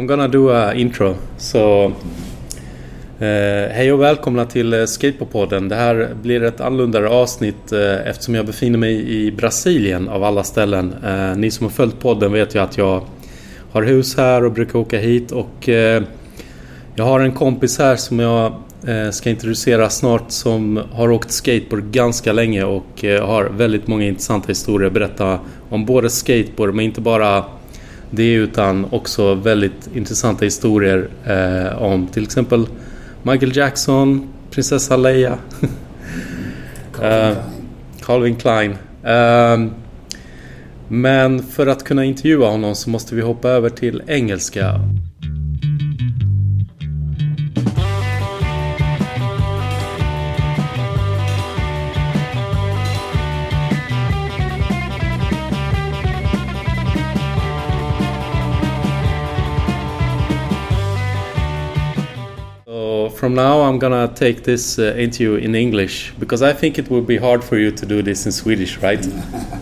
[0.00, 1.14] I'm gonna do a intro.
[1.38, 1.84] Så
[3.18, 5.68] eh, hej och välkomna till eh, Skateboardpodden.
[5.68, 10.44] Det här blir ett annorlunda avsnitt eh, eftersom jag befinner mig i Brasilien av alla
[10.44, 10.94] ställen.
[11.04, 13.02] Eh, ni som har följt podden vet ju att jag
[13.72, 16.02] har hus här och brukar åka hit och eh,
[16.94, 18.52] jag har en kompis här som jag
[18.86, 24.48] eh, ska introducera snart som har åkt skateboard ganska länge och har väldigt många intressanta
[24.48, 25.40] historier att berätta
[25.70, 27.44] om både skateboard men inte bara
[28.10, 32.66] det utan också väldigt intressanta historier eh, om till exempel
[33.22, 35.38] Michael Jackson, prinsessa Leia,
[36.92, 37.36] Calvin Eh, Klein.
[38.02, 38.76] Calvin Klein.
[39.04, 39.70] Ehm,
[40.88, 44.80] men för att kunna intervjua honom så måste vi hoppa över till engelska.
[63.20, 67.06] From now I'm gonna take this uh, interview in English because I think it would
[67.06, 69.06] be hard for you to do this in Swedish, right?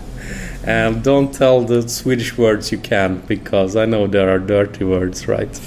[0.64, 5.26] and don't tell the Swedish words you can because I know there are dirty words,
[5.26, 5.60] right?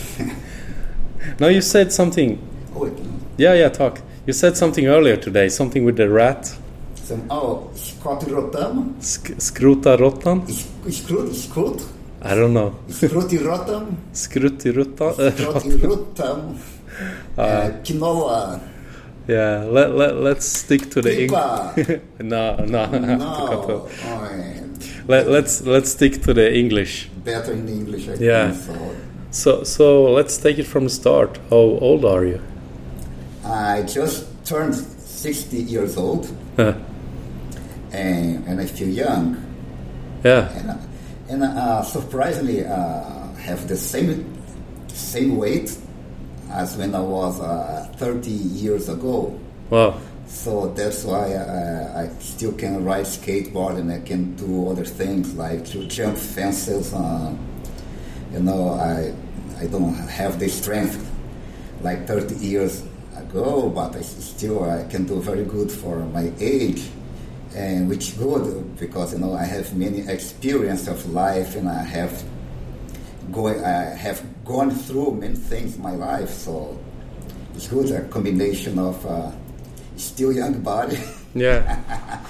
[1.41, 2.39] now you said something.
[2.75, 2.93] Oj.
[3.35, 3.99] Yeah, yeah, talk.
[4.25, 6.45] You said something earlier today, something with the rat.
[6.95, 9.01] Som, oh, skottrottam.
[9.01, 10.47] Sk- skruta rottan?
[10.87, 11.83] Skrut, skrut.
[12.21, 12.75] I don't know.
[12.87, 13.97] Skruttirottam.
[14.13, 15.13] Skruttirutta?
[15.13, 16.57] Skruttirottam.
[17.37, 18.59] Eh, Knolla.
[19.27, 22.01] yeah, let, let, let's stick to the Klippa.
[22.19, 22.85] no, no.
[23.17, 23.87] No.
[25.07, 27.09] Let, let's let's stick to the English.
[27.25, 28.51] Better in English, I Yeah.
[28.51, 28.77] think.
[28.77, 28.95] So
[29.31, 31.39] So so let's take it from the start.
[31.49, 32.39] How old are you?
[33.43, 36.27] I just turned 60 years old
[36.57, 36.73] Huh.
[37.91, 39.35] and, and I feel young.
[40.23, 40.49] yeah.
[40.57, 40.79] And,
[41.29, 44.25] and uh, surprisingly, uh, have the same
[44.87, 45.77] same weight
[46.51, 49.39] as when I was uh, 30 years ago.
[49.69, 49.99] Wow.
[50.27, 55.33] So that's why uh, I still can ride skateboard and I can do other things
[55.35, 56.93] like to jump fences.
[56.93, 57.35] Uh,
[58.31, 59.13] you know, I
[59.59, 60.97] I don't have the strength
[61.81, 62.83] like 30 years
[63.15, 66.89] ago, but I still I can do very good for my age,
[67.53, 72.23] and which good because you know I have many experience of life and I have
[73.31, 76.77] going I have gone through many things in my life, so
[77.55, 79.31] it's good a combination of uh,
[79.97, 80.97] still young body.
[81.33, 81.79] Yeah.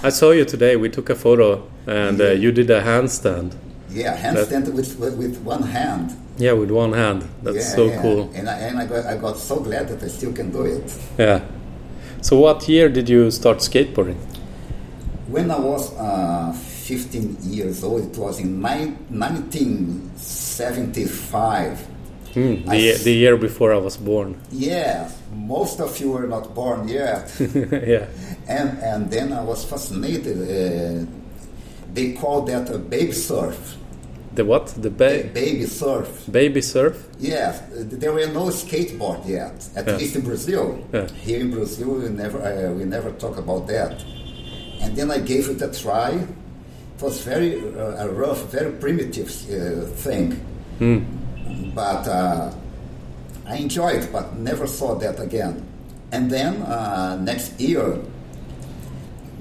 [0.03, 0.75] I saw you today.
[0.75, 3.55] We took a photo and uh, you did a handstand.
[3.89, 6.15] yeah, handstand with, with with one hand.
[6.37, 7.23] Yeah, with one hand.
[7.41, 7.99] That's yeah, so yeah.
[8.01, 8.29] cool.
[8.35, 10.95] And I, and I got, I got so glad that I still can do it.
[11.17, 11.41] Yeah.
[12.21, 14.17] So what year did you start skateboarding?
[15.27, 21.87] When I was uh, 15 years old, it was in nine, 1975.
[22.33, 24.35] Hmm, the, year, the year before I was born.
[24.51, 27.31] Yeah, most of you were not born yet.
[27.39, 28.05] yeah.
[28.47, 30.37] and, and then I was fascinated.
[30.41, 31.05] Uh,
[31.93, 33.75] they call that a baby surf.
[34.33, 34.67] The what?
[34.67, 36.23] The Ba- ba- baby surf.
[36.31, 37.05] baby surf?
[37.19, 39.97] Yes, there were no skateboard yet, at Yeah.
[39.97, 40.79] least in Brazil.
[40.93, 41.07] Yeah.
[41.09, 44.01] Here in Brazil, we never uh, we never talk about that.
[44.81, 46.11] And then I gave it a try.
[46.11, 50.39] It was very uh, a rough, very primitive uh, thing,
[51.73, 52.51] but uh,
[53.47, 55.65] I enjoyed, but never saw that again.
[56.11, 57.99] And then uh, next year,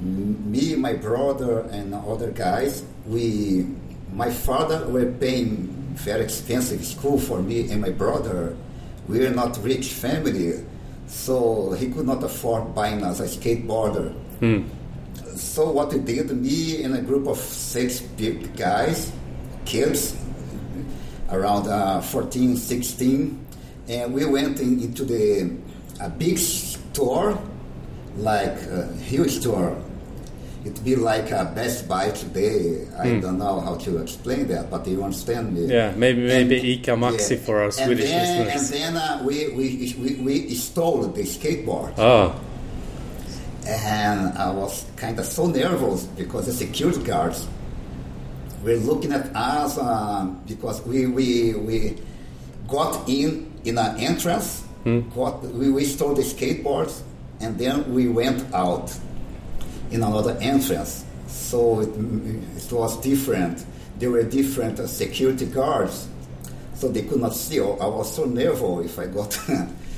[0.00, 3.66] me, my brother, and other guys, we,
[4.12, 8.56] my father were paying very expensive school for me and my brother.
[9.09, 10.65] We are not rich family,
[11.06, 14.15] so he could not afford buying us a skateboarder.
[15.37, 19.12] So what we did, me and a group of six big guys,
[19.65, 20.16] kids,
[21.30, 23.46] around uh, 14, 16,
[23.88, 25.50] and we went in, into the
[26.00, 27.38] a big store,
[28.16, 29.76] like a huge store.
[30.64, 32.86] It'd be like a Best Buy today.
[32.98, 35.64] I don't know how to explain that, but you understand me.
[35.72, 37.44] Yeah, maybe maybe And- Ica Maxi yeah.
[37.47, 38.71] for our Swedish then, listeners.
[38.71, 41.94] And then uh, we, we, we, we stole the skateboard.
[41.97, 42.34] Ah,
[43.66, 47.47] And I was kind of so nervous because the security guards
[48.62, 51.97] were looking at us uh, because we, we, we
[52.68, 54.65] got in in an entrance,
[55.15, 57.03] got, we, we stole the skateboards,
[57.41, 58.97] and then we went out
[59.91, 61.04] in another entrance.
[61.27, 61.89] So it,
[62.57, 63.65] it was different.
[63.98, 66.09] There were different uh, security guards,
[66.74, 67.60] so they could not see.
[67.60, 69.39] I was so nervous if I got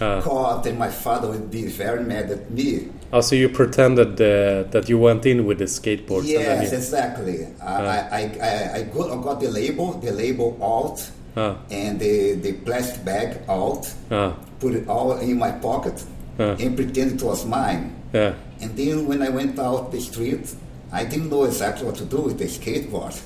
[0.00, 0.20] Ah.
[0.20, 2.88] caught, and my father would be very mad at me.
[3.12, 6.24] Oh, so you pretended uh, that you went in with the skateboard.
[6.26, 7.46] Yes, you- exactly.
[7.62, 11.56] I, I, I, I, got, I got the label, the label out, Ah.
[11.70, 14.34] and the, the plastic bag out, Ah.
[14.60, 16.04] put it all in my pocket,
[16.38, 17.94] and pretend it was mine.
[18.12, 18.34] Yeah.
[18.60, 20.54] And then when I went out the street,
[20.92, 23.16] I didn't know exactly what to do with the skateboard.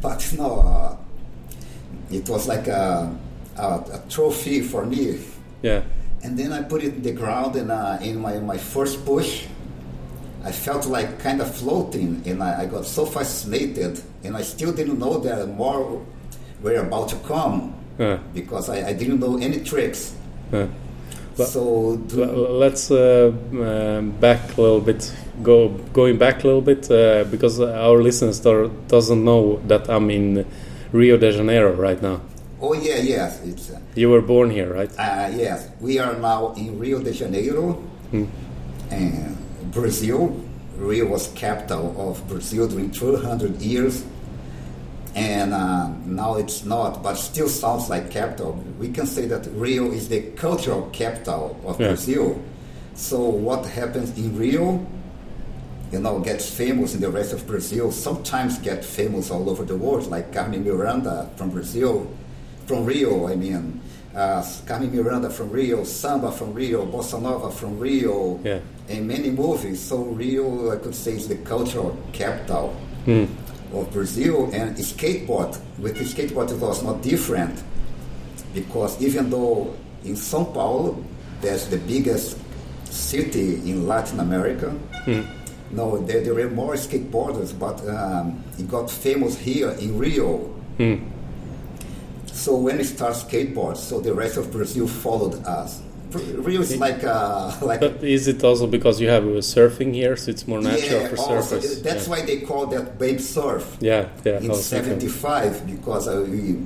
[0.00, 0.96] But you know, uh,
[2.10, 3.12] it was like a,
[3.58, 5.18] a, a trophy for me.
[5.62, 5.82] Yeah.
[6.22, 9.46] And then I put it in the ground, and uh, in my, my first push,
[10.44, 14.72] I felt like kind of floating, and I, I got so fascinated, and I still
[14.72, 16.04] didn't know that more
[16.62, 18.18] were about to come Yeah.
[18.34, 20.14] because I, I didn't know any tricks.
[20.52, 20.66] Yeah.
[21.36, 21.98] So
[22.60, 25.10] Let's uh, um, back a little bit.
[25.42, 30.10] Go going back a little bit uh, because our listeners do, doesn't know that I'm
[30.10, 30.44] in
[30.92, 32.20] Rio de Janeiro right now.
[32.60, 33.70] Oh yeah, yes, it's.
[33.70, 34.90] Uh, You were born here, right?
[34.98, 37.82] Uh, yes, we are now in Rio de Janeiro,
[38.90, 39.36] and
[39.72, 40.40] Brazil.
[40.76, 44.02] Rio was capital of Brazil during 200 years,
[45.14, 48.52] and uh, now it's not, but still sounds like capital.
[48.78, 51.88] We can say that Rio is the cultural capital of Yeah.
[51.88, 52.40] Brazil.
[52.94, 54.86] So what happens in Rio,
[55.92, 57.92] you know, gets famous in the rest of Brazil.
[57.92, 62.06] Sometimes get famous all over the world, like Carmen Miranda from Brazil,
[62.70, 63.26] from Rio.
[63.26, 63.80] I mean,
[64.14, 68.60] uh, Carmen Miranda from Rio, Samba from Rio, Bossa Nova from Rio, Yeah.
[68.88, 69.80] and many movies.
[69.80, 72.72] So Rio, I could say, is the cultural capital
[73.74, 74.48] of Brazil.
[74.52, 77.56] And skateboard, with the skateboard, it was not different
[78.54, 79.74] because even though
[80.04, 80.96] in São Paulo,
[81.42, 82.36] that's the biggest
[82.84, 84.72] city in Latin America.
[85.72, 90.30] No, there, there were more skateboarders, but um, it got famous here in Rio.
[92.40, 95.82] So when we start skateboards, so the rest of Brazil followed us.
[96.10, 100.16] Rio is like a, like But is it also because you have uh, surfing here,
[100.16, 101.82] so it's more natural yeah, for also, surfers?
[101.82, 102.10] that's yeah.
[102.10, 104.40] why they call that babe surf Yeah, yeah.
[104.40, 106.64] In '75 because uh, we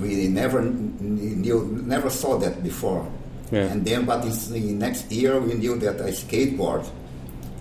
[0.00, 3.06] we never knew never saw that before.
[3.52, 3.70] Yeah.
[3.70, 6.88] And then, but this, the next year we knew that I skateboard,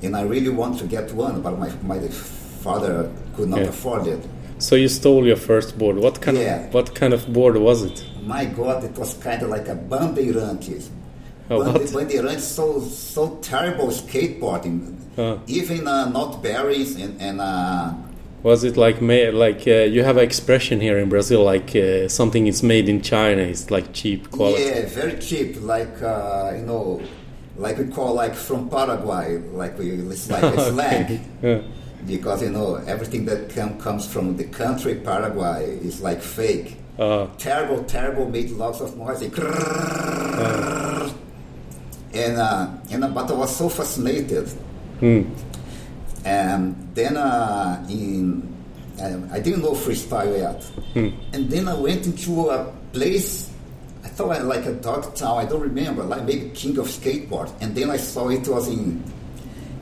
[0.01, 1.99] and I really want to get one, but my my
[2.63, 3.75] father could not Yeah.
[3.75, 4.23] afford it.
[4.63, 5.97] So you stole your first board.
[5.97, 6.65] What kind Yeah.
[6.67, 7.97] of what kind of board was it?
[8.35, 10.85] My God, it was kind of like a Bandeirantes.
[11.51, 11.89] Oh, Bande-?
[11.97, 14.77] Bandeirantes so so terrible skateboarding.
[15.17, 15.37] Huh.
[15.47, 17.41] Even uh, not berries and and.
[17.41, 17.91] Uh,
[18.43, 18.97] Was it like
[19.45, 22.99] like uh, you have an expression here in Brazil like uh, something is made in
[23.01, 24.63] China is like cheap quality.
[24.63, 25.49] Yeah, very cheap.
[25.75, 26.83] Like uh, you know,
[27.65, 29.27] like we call like from Paraguay,
[29.61, 31.07] like we it's like a slang.
[31.41, 31.61] Yeah.
[32.05, 36.77] Because you know everything that com- comes from the country Paraguay is like fake.
[36.99, 38.29] Uh, Terrible, terrible.
[38.29, 39.21] Made lots of noise.
[39.21, 39.37] Like,
[42.13, 44.51] and uh, and uh, but I was so fascinated.
[46.25, 48.53] And then uh, in
[49.01, 50.63] um, I didn't know freestyle yet.
[51.33, 53.49] And then I went into a place.
[54.03, 55.39] I thought I like a dog town.
[55.39, 57.51] I don't remember, like maybe King of Skateboard.
[57.61, 59.03] And then I saw it was in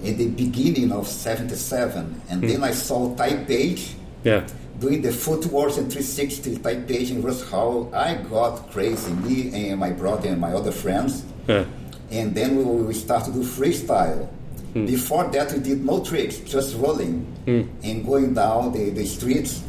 [0.04, 2.22] in the beginning of '77.
[2.30, 2.48] And hmm.
[2.48, 3.94] then I saw Taipei
[4.24, 4.48] yeah.
[4.80, 9.14] doing the footwork and 360 Taipei in was how I got crazy.
[9.14, 11.66] Me and my brother and my other friends Yeah.
[12.10, 14.28] and then we, we start to do freestyle.
[14.74, 14.86] Hmm.
[14.86, 17.64] Before that, we did no tricks, just rolling hmm.
[17.84, 19.62] and going down the, the streets.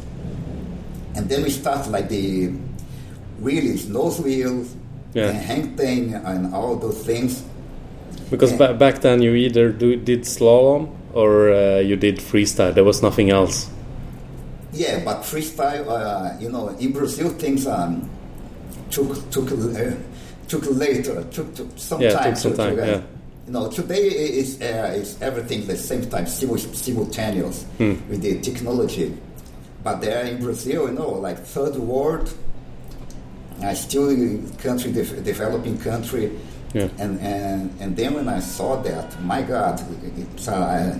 [1.15, 2.51] And then we start like the
[3.41, 4.75] wheelies, nose wheels,
[5.13, 5.29] Yeah.
[5.29, 7.43] and hang ten, and all those things.
[8.33, 12.73] Because ba- back then you either do, did slalom or uh, you did freestyle.
[12.73, 13.69] There was nothing else.
[14.73, 18.09] Yeah, but freestyle, uh, you know, in Brazil, things um,
[18.89, 19.93] took took uh,
[20.47, 22.33] took later, took, took some Yeah, time.
[22.33, 23.01] took some to- to, time, uh, yeah.
[23.45, 24.07] You know, today
[24.41, 27.95] is uh, is everything the same time, simultaneous Hmm.
[28.09, 29.13] with the technology.
[29.83, 32.33] But there in Brazil, you know, like third world,
[33.61, 34.07] uh, still
[34.57, 36.31] country, de- developing country,
[36.73, 36.87] Yeah.
[36.99, 39.79] and, and and then when I saw that, my God,
[40.47, 40.95] uh,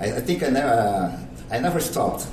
[0.00, 1.18] I, I think I never
[1.50, 2.26] I never stopped.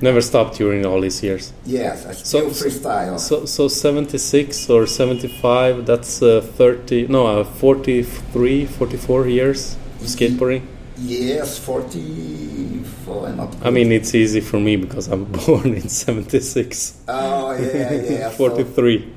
[0.00, 1.52] Never stopped during all these years.
[1.64, 3.18] Yes, I still freestyle.
[3.18, 10.62] So, so 76 or 75, that's uh, 30, no, uh, 43, 44 years of skateboarding.
[10.98, 13.28] yes, 44.
[13.30, 16.94] Not I mean, it's easy for me because I'm born in 76.
[17.08, 18.30] oh yeah, yeah.
[18.30, 19.12] so- 43.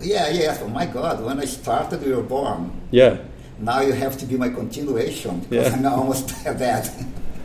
[0.00, 0.58] Yeah, yeah.
[0.62, 2.70] Oh my God, when I started, you were born.
[2.90, 3.18] Yeah.
[3.58, 5.76] Now you have to be my continuation because Yeah.
[5.76, 6.90] I'm almost dead.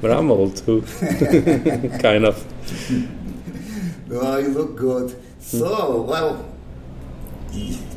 [0.00, 0.82] but I'm old too.
[2.00, 2.44] kind of.
[4.12, 5.10] oh, you look good.
[5.10, 5.18] Hmm.
[5.40, 6.44] So, well,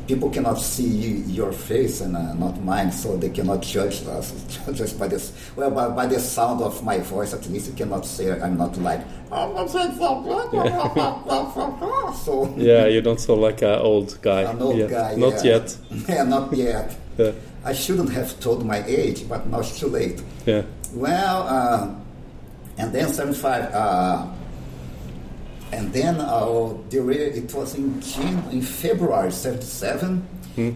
[0.06, 4.32] people cannot see your face and uh, not mine, so they cannot judge us
[4.72, 5.32] just by this.
[5.56, 8.76] Well, by, by the sound of my voice, at least you cannot say I'm not
[8.78, 9.00] like.
[12.24, 14.42] so Yeah, you don't sound like an old guy.
[14.42, 14.90] an old yet.
[14.90, 15.14] guy.
[15.16, 15.52] Not yeah.
[15.52, 15.76] yet.
[16.08, 16.96] yeah, not yet.
[17.16, 17.32] Yeah.
[17.64, 20.22] I shouldn't have told my age, but now it's too late.
[20.46, 20.62] Yeah.
[20.92, 21.94] Well, uh,
[22.78, 24.26] and then 75, uh,
[25.72, 30.28] and then uh, there were, it was in June, in February 77,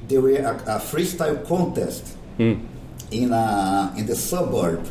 [0.09, 2.17] there were a, a freestyle contest
[3.11, 4.89] in, uh, in the suburb.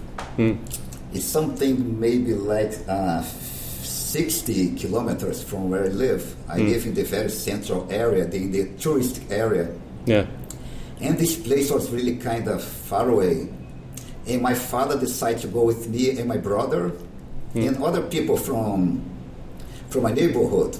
[1.11, 6.35] It's something maybe like uh, 60 kilometers from where I live.
[6.47, 9.73] I live in the very central area, the, the touristic area.
[10.05, 10.27] Yeah.
[11.01, 13.49] And this place was really kind of far away.
[14.27, 16.91] And my father decided to go with me and my brother
[17.53, 19.14] and other people from
[19.89, 20.77] from my neighborhood.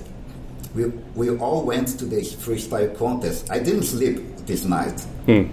[0.74, 0.86] We,
[1.16, 3.50] we all went to this freestyle contest.
[3.50, 5.00] I didn't sleep this night.
[5.26, 5.44] Hmm.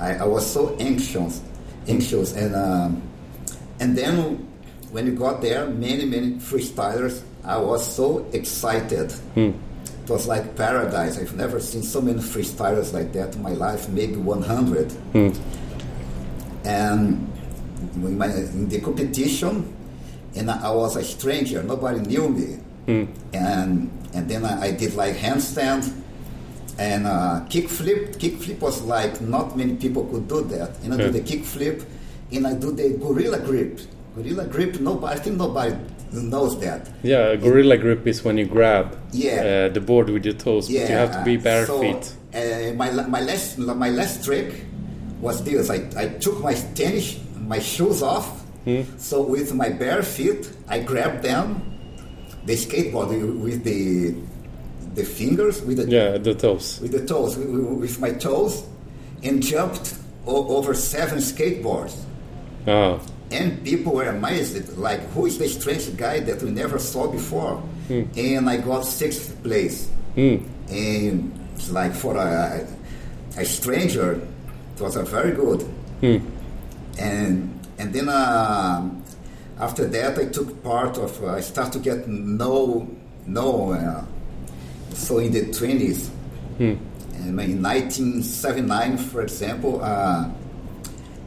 [0.00, 1.40] I, I was so anxious,
[1.88, 3.02] anxious, and um,
[3.80, 4.46] and then
[4.90, 7.22] when we got there, many many freestylers.
[7.44, 9.12] I was so excited.
[9.34, 9.52] Hmm.
[10.02, 11.18] It was like paradise.
[11.18, 13.88] I've never seen so many freestylers like that in my life.
[13.88, 14.92] Maybe 100.
[14.92, 15.30] Hmm.
[16.64, 17.32] And
[17.94, 19.74] in, my, in the competition,
[20.34, 21.62] and I was a stranger.
[21.62, 22.58] Nobody knew me.
[22.86, 25.92] And and then I, I did like handstand
[26.78, 28.16] and uh, kickflip.
[28.16, 30.70] Kickflip was like not many people could do that.
[30.82, 31.06] And I Yeah.
[31.06, 31.84] do the kickflip,
[32.32, 33.80] and I do the gorilla grip.
[34.14, 34.80] Gorilla grip.
[34.80, 35.14] Nobody.
[35.14, 35.74] I think nobody
[36.12, 36.88] knows that.
[37.02, 39.66] Yeah, gorilla grip is when you grab Yeah.
[39.68, 42.12] uh, the board with your toes, but you have to be bare so, feet.
[42.34, 44.64] Uh, my, my last my last trick
[45.20, 45.70] was this.
[45.70, 48.42] I, I took my tennis my shoes off.
[48.64, 48.82] Hmm.
[48.98, 51.75] So with my bare feet, I grabbed them,
[52.46, 53.10] the skateboard
[53.42, 54.14] with the
[54.94, 56.78] the fingers with the Yeah, the toes.
[56.80, 58.62] with the toes with, my toes,
[59.22, 59.94] and jumped
[60.26, 61.94] o- over seven skateboards.
[62.66, 62.98] Ah,
[63.30, 67.60] And people were amazed, like, who is the strange guy that we never saw before?
[67.90, 69.88] And I got sixth place.
[70.16, 72.64] And it's like for a,
[73.36, 74.12] a stranger,
[74.74, 75.60] it was a very good.
[76.98, 78.88] And and then uh,
[79.58, 81.22] after that, I took part of.
[81.22, 82.88] Uh, I started to get no
[83.26, 83.72] no.
[83.72, 84.04] Uh,
[84.92, 86.10] so in the twenties,
[86.58, 89.80] and in 1979, for example.
[89.82, 90.30] Uh,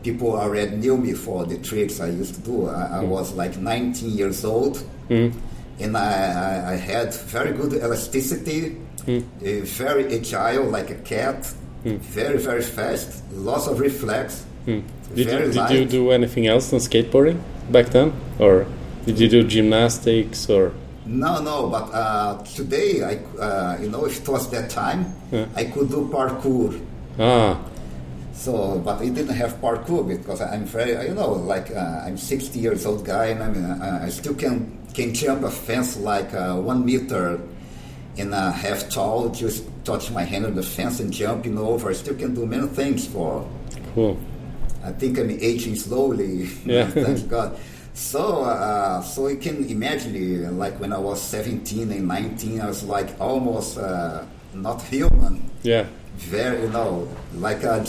[0.02, 2.68] people already knew me for the tricks I used to do.
[2.68, 4.82] I, I was like 19 years old,
[5.78, 12.38] and I, I, I had very good elasticity, uh, very agile like a cat, very
[12.38, 14.46] very fast, lots of reflex.
[15.14, 18.14] did, very you, did you do anything else than skateboarding back then?
[18.40, 18.66] Or
[19.06, 20.72] did you do gymnastics or.
[21.06, 25.46] No, no, but uh, today, I, uh, you know, if it was that time, Yeah.
[25.56, 26.80] I could do parkour.
[27.18, 27.58] Ah,
[28.34, 32.60] So, but it didn't have parkour because I'm very, you know, like uh, I'm 60
[32.60, 36.34] years old guy, and I mean, I, I still can can jump a fence like
[36.34, 37.40] uh, one meter
[38.18, 41.90] and a half tall, just touch my hand on the fence and jumping over.
[41.90, 43.48] I still can do many things for.
[43.96, 44.18] cool.
[44.84, 46.50] I think I'm aging slowly.
[46.66, 46.88] Yeah.
[47.06, 47.58] Thank God.
[47.94, 52.68] So, uh, so you can imagine, uh, like when I was 17 and 19, I
[52.68, 55.50] was like almost uh, not human.
[55.64, 55.86] Yeah.
[56.18, 57.86] Very, you know, like a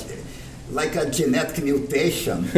[0.73, 2.49] like a genetic mutation.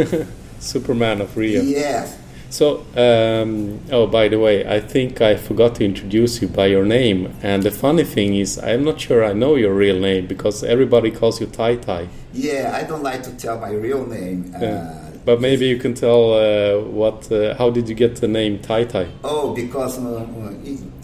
[0.60, 1.60] Superman of Rio.
[1.62, 2.16] yes.
[2.52, 6.84] So, um, oh, by the way, I think I forgot to introduce you by your
[6.84, 7.32] name.
[7.42, 11.10] And the funny thing is, I'm not sure I know your real name because everybody
[11.10, 12.08] calls you Tai Tai.
[12.34, 14.52] Yeah, I don't like to tell my real name.
[14.60, 14.68] Yeah.
[14.68, 17.30] Uh, But maybe you can tell uh, what.
[17.32, 19.06] Uh, how did you get the name Tai Tai?
[19.24, 20.26] oh, because uh,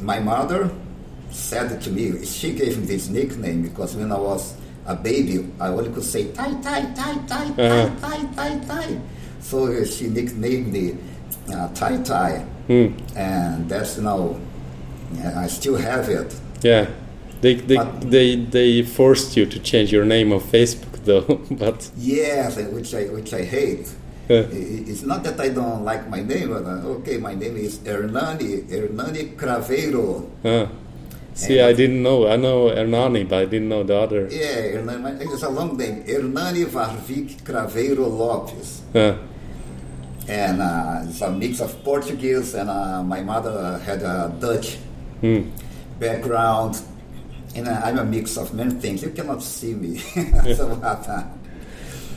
[0.01, 0.69] my mother
[1.31, 4.55] said to me, she gave me this nickname because when I was
[4.87, 7.89] a baby, I only could say Tai Tai Tai Tai Tai Uh-huh.
[8.03, 8.89] Tai Tai Tai.
[9.41, 10.97] So uh, she nicknamed me
[11.53, 12.89] uh, Tai Tai, Hmm.
[13.17, 14.37] and that's you know,
[15.17, 16.35] yeah, I still have it.
[16.63, 16.87] Yeah,
[17.41, 21.41] they they, But- they they forced you to change your name on Facebook though.
[21.51, 23.89] but Yes, and which I which I hate.
[24.31, 24.45] uh,
[24.91, 28.69] It's not that I don't like my name, but uh, okay, my name is Hernani
[28.69, 30.27] Hernani Craveiro.
[30.45, 30.67] uh,
[31.35, 32.29] see, I didn't know.
[32.29, 34.29] I know Hernani, but I didn't know the other.
[34.31, 36.05] Yeah, Hernani, it's a long name.
[36.07, 38.83] Hernani Varvik Craveiro Lopes.
[38.95, 39.15] Uh,
[40.29, 44.77] And uh, it's a mix of Portuguese, and uh, my mother had a Dutch
[45.21, 45.51] hmm.
[45.99, 46.83] background.
[47.55, 49.03] And uh, I'm a mix of many things.
[49.03, 49.99] You cannot see me.
[50.55, 51.25] so, uh,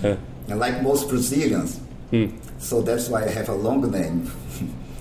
[0.03, 1.79] and like most Brazilians.
[2.09, 2.27] hmm.
[2.59, 4.31] So that's why I have a long name.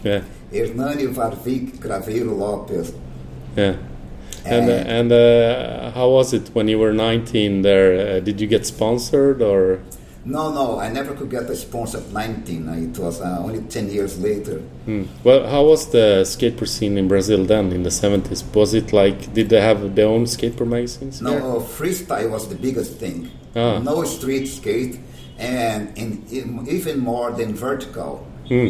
[0.02, 2.94] Yeah, Hernani Varvik Craveiro Lopes.
[3.54, 3.76] yeah.
[4.46, 8.16] And uh, and uh, how was it when you were 19 there?
[8.16, 9.80] Uh, did you get sponsored or?
[10.30, 12.68] No, no, I never could get a sponsor at 19.
[12.68, 14.58] It was uh, only 10 years later.
[14.86, 15.04] Hmm.
[15.24, 18.44] Well, how was the skateboard scene in Brazil then in the 70s?
[18.54, 21.20] Was it like, did they have their own skateboard magazines?
[21.20, 23.30] No, freestyle was the biggest thing.
[23.56, 23.78] Ah.
[23.80, 25.00] No street skate,
[25.38, 25.98] and
[26.32, 28.24] even more than vertical.
[28.48, 28.68] Hmm.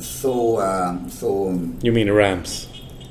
[0.00, 1.50] So, um, so
[1.82, 2.68] You mean ramps?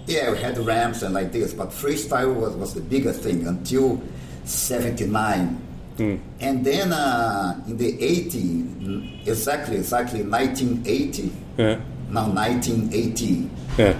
[0.07, 4.01] yeah, we had ramps and like this, but freestyle was, was the biggest thing until
[4.45, 5.61] 79.
[5.97, 6.15] Hmm.
[6.41, 11.77] And then uh, in the 80, exactly, exactly 1980, Yeah.
[12.11, 13.93] now 1980, Yeah.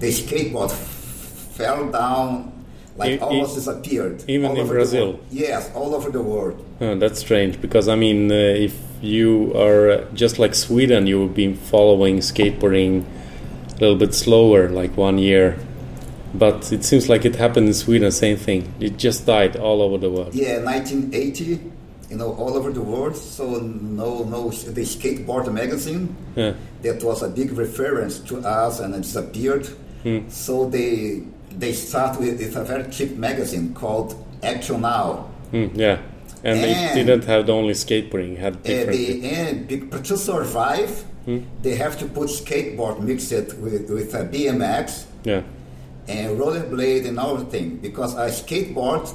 [0.00, 2.52] the skateboard fell down,
[2.96, 4.22] like E- e- almost disappeared.
[4.28, 5.18] even all in over Brazil?
[5.30, 6.62] Yes, all over the world.
[6.80, 11.18] Oh, that's strange because I mean, uh, if you are uh, just like Sweden, you
[11.20, 13.02] would be following skateboarding
[13.76, 15.56] a little bit slower, like one year.
[16.34, 18.72] But it seems like it happened in Sweden, same thing.
[18.80, 20.34] It just died all over the world.
[20.34, 21.60] Yeah, 1980,
[22.10, 23.16] you know, all over the world.
[23.16, 26.52] So no, no, the skateboard magazine Yeah.
[26.82, 29.68] that was a big reference to us and it disappeared.
[30.28, 35.28] So they they start with, with a very cheap magazine called Action Now.
[35.52, 35.98] Mm, yeah.
[36.44, 38.90] And they didn't have the only skateboarding, had And, different.
[39.68, 41.04] they, and to survive,
[41.62, 45.42] they have to put skateboard mixed with, with a BMX yeah.
[46.08, 49.14] And rollerblade and everything because a skateboard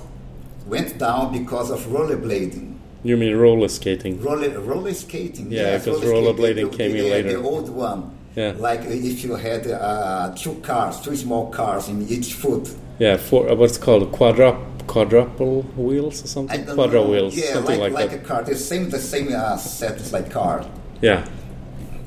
[0.67, 2.77] went down because of rollerblading.
[3.03, 4.21] You mean roller skating?
[4.21, 5.51] Roller, roller skating.
[5.51, 7.33] Yeah, because roller rollerblading came in later.
[7.33, 8.17] The old one.
[8.35, 8.53] Yeah.
[8.57, 12.73] Like if you had uh, two cars, two small cars in each foot.
[12.99, 14.57] Yeah, for uh, what's called quadrup
[14.87, 16.65] quadruple wheels or something.
[16.65, 17.09] Quadra know.
[17.09, 18.43] wheels, Yeah, something like, like, like a car.
[18.43, 20.65] The same, the same uh, set as like car.
[21.01, 21.25] yeah,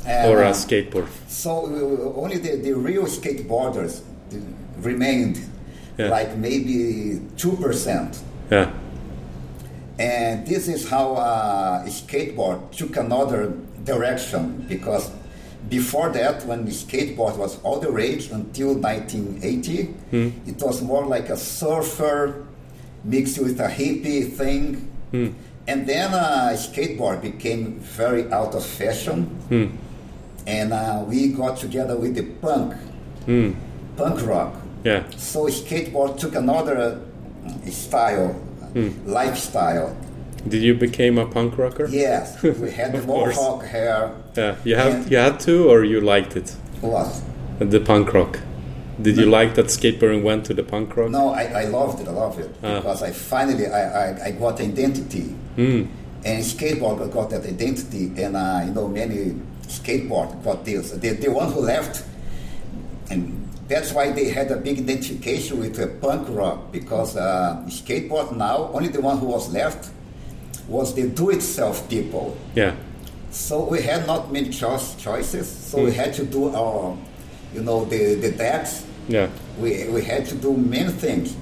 [0.04, 1.08] And, or uh, a skateboard.
[1.28, 4.02] So uh, only the, the real skateboarders uh,
[4.78, 5.38] remained,
[5.98, 6.08] Yeah.
[6.10, 8.18] like maybe two percent.
[8.50, 8.70] Yeah,
[9.98, 13.52] And this is how uh, skateboard took another
[13.84, 15.10] direction because
[15.68, 19.94] before that, when the skateboard was all the rage until 1980,
[20.46, 22.44] it was more like a surfer
[23.04, 24.86] mixed with a hippie thing.
[25.68, 29.76] And then uh, skateboard became very out of fashion.
[30.46, 32.74] And uh, we got together with the punk,
[33.96, 34.54] punk rock.
[34.86, 36.76] Yeah, So skateboard took another
[37.46, 38.34] uh, style,
[39.04, 39.96] lifestyle.
[40.48, 41.86] Did you become a punk rocker?
[41.90, 44.12] Yes, we had the mohawk hair.
[44.36, 46.48] Yeah, you have And- you had to, or you liked it,
[46.80, 47.08] What?
[47.58, 48.38] the punk rock.
[49.02, 51.10] Did you like that skateboarding went to the punk rock?
[51.10, 52.08] No, I, I loved it.
[52.08, 52.76] I loved it Ah.
[52.76, 55.88] because I finally I, I, I got identity, Mm.
[56.24, 59.34] and skateboard got that identity, and uh, you know many
[59.68, 60.92] skateboard got this.
[60.92, 62.04] The, the one who left,
[63.10, 63.35] and
[63.68, 68.70] that's why they had a big identification with uh, punk rock because uh, skateboard now
[68.72, 69.90] only the one who was left
[70.68, 72.36] was the do-it-self people.
[72.54, 72.74] Yeah,
[73.30, 75.46] So we had not many choice, choices.
[75.48, 76.96] So we had to do our,
[77.54, 78.84] you know, the the decks.
[79.08, 79.28] yeah.
[79.60, 81.36] We we had to do many things.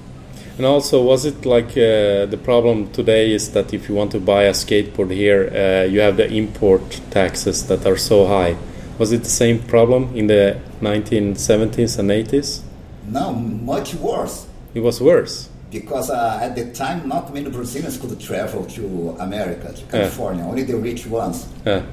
[0.57, 4.19] And also, was it like uh, the problem today is that if you want to
[4.19, 8.55] buy a skateboard here, uh, you have the import taxes that are so high.
[8.97, 12.61] Was it the same problem in the 1970s and 80s?
[13.07, 15.49] No, much worse It was worse.
[15.71, 20.43] because uh, at the time not many Brazilians could travel to America, to California.
[20.45, 21.45] Only the rich ones.
[21.65, 21.83] Yeah,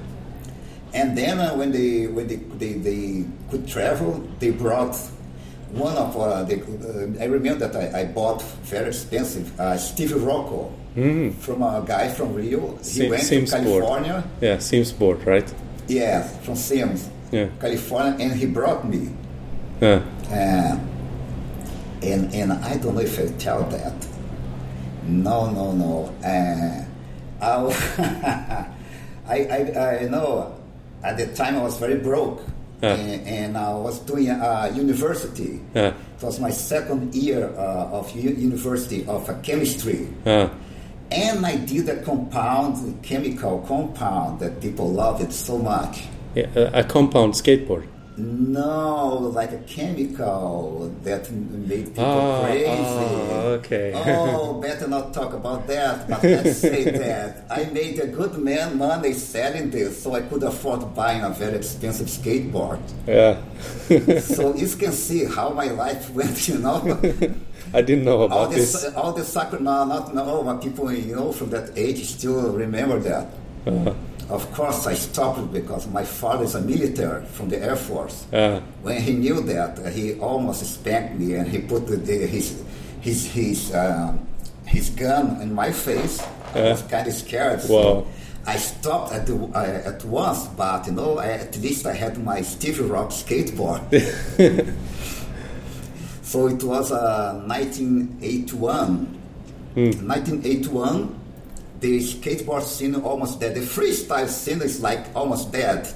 [0.94, 4.94] And then uh, when they when they, they, they could travel, they brought
[5.72, 6.56] one of uh, the.
[6.60, 10.70] Uh, I remember that I, I bought very expensive uh, Stevie Rocco
[11.40, 12.76] from a guy from Rio.
[12.78, 12.84] He.
[12.84, 13.82] Sim- went Sims to board.
[13.84, 14.24] California.
[14.40, 15.48] yeah, Sims board, right?
[15.96, 17.48] Yes, from Sims, Yeah.
[17.60, 19.08] California, and he brought me.
[19.80, 20.00] Yeah,
[20.32, 20.78] Uh,
[22.02, 23.92] and and I don't know if I tell that.
[25.06, 26.12] No, no, no.
[26.24, 26.84] Uh,
[29.28, 29.60] I, I
[30.04, 30.54] I know
[31.02, 32.40] at the time I was very broke,
[32.82, 32.94] Yeah.
[32.94, 35.60] and, and I was doing uh, university.
[35.74, 40.08] yeah, It was my second year uh, of u- university of uh, chemistry.
[40.24, 40.48] yeah.
[41.12, 45.94] And I did a compound, chemical compound that people love it so much.
[46.34, 47.84] yeah a, a compound skateboard.
[48.16, 52.66] No, like a chemical that made people Ah, crazy.
[52.68, 53.92] ah, okay.
[54.28, 57.30] oh, better not talk about that, but let's say that.
[57.50, 61.56] I made a good man money selling this, so I could afford buying a very
[61.56, 62.80] expensive skateboard.
[63.06, 63.36] Yeah,
[64.20, 66.78] so you can see how my life went, you know.
[67.74, 68.94] I didn't know all about this, this.
[68.94, 72.98] all the soccer, no, not no, but people, you know, from that age still remember
[73.00, 73.28] that.
[73.66, 73.94] Uh,
[74.28, 78.26] of course, I stopped because my father is a military from the Air Force.
[78.32, 82.26] Uh, When he knew that, uh, he almost spanked me and he put the, the,
[82.26, 82.62] his
[83.00, 84.20] his his um,
[84.66, 86.20] his gun in my face.
[86.54, 86.70] I Yeah.
[86.72, 87.60] was kind of scared.
[87.60, 87.66] Wow.
[87.66, 88.06] So
[88.46, 92.22] I stopped at the, uh, at once, but you know, I, at least I had
[92.24, 93.80] my Stevie Rock skateboard.
[96.32, 99.20] so it was uh, 1981.
[99.74, 101.20] 1981,
[101.80, 103.54] the skateboard scene almost dead.
[103.54, 105.92] The freestyle scene is like almost dead.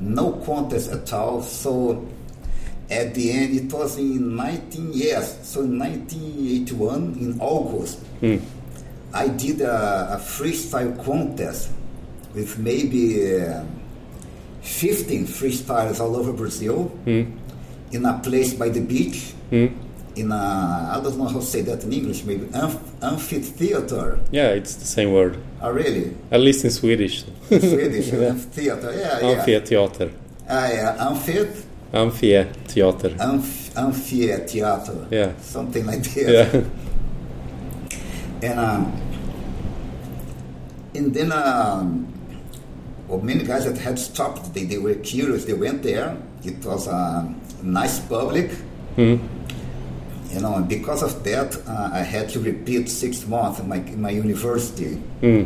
[0.00, 1.42] No contest at all.
[1.42, 2.04] So
[2.90, 5.38] at the end, it was in 19 years.
[5.44, 8.00] So in 1981, in August,
[9.14, 11.70] I did a, a freestyle contest
[12.34, 13.62] with maybe uh,
[14.62, 16.90] 15 freestylers all over Brazil
[17.96, 19.32] in a place by the beach.
[19.50, 24.18] In a, I don't know how to say that in English, maybe amph- amphitheater.
[24.30, 25.36] yeah, it's the same word.
[25.60, 26.14] Oh, really?
[26.30, 27.24] At least in Swedish.
[27.48, 28.92] Swedish, amphitheater.
[28.92, 29.28] Yeah, yeah.
[29.36, 30.10] Amphitheater.
[30.48, 30.96] Ah, yeah.
[31.08, 31.52] Amphit,
[31.92, 33.10] Amphitheater.
[33.18, 35.06] amph- amphitheater.
[35.10, 35.32] Yeah.
[35.40, 36.28] Something like this.
[36.52, 36.62] Yeah.
[38.42, 38.92] And um,
[40.94, 42.06] and then um,
[43.08, 45.46] well, many guys that had stopped, they, they were curious.
[45.46, 46.16] They went there.
[46.44, 48.50] It was a nice public.
[48.96, 49.16] Hmm.
[50.32, 53.76] You know, and because of that, uh, I had to repeat six months in my,
[53.76, 54.94] in my university.
[55.20, 55.44] Hmm.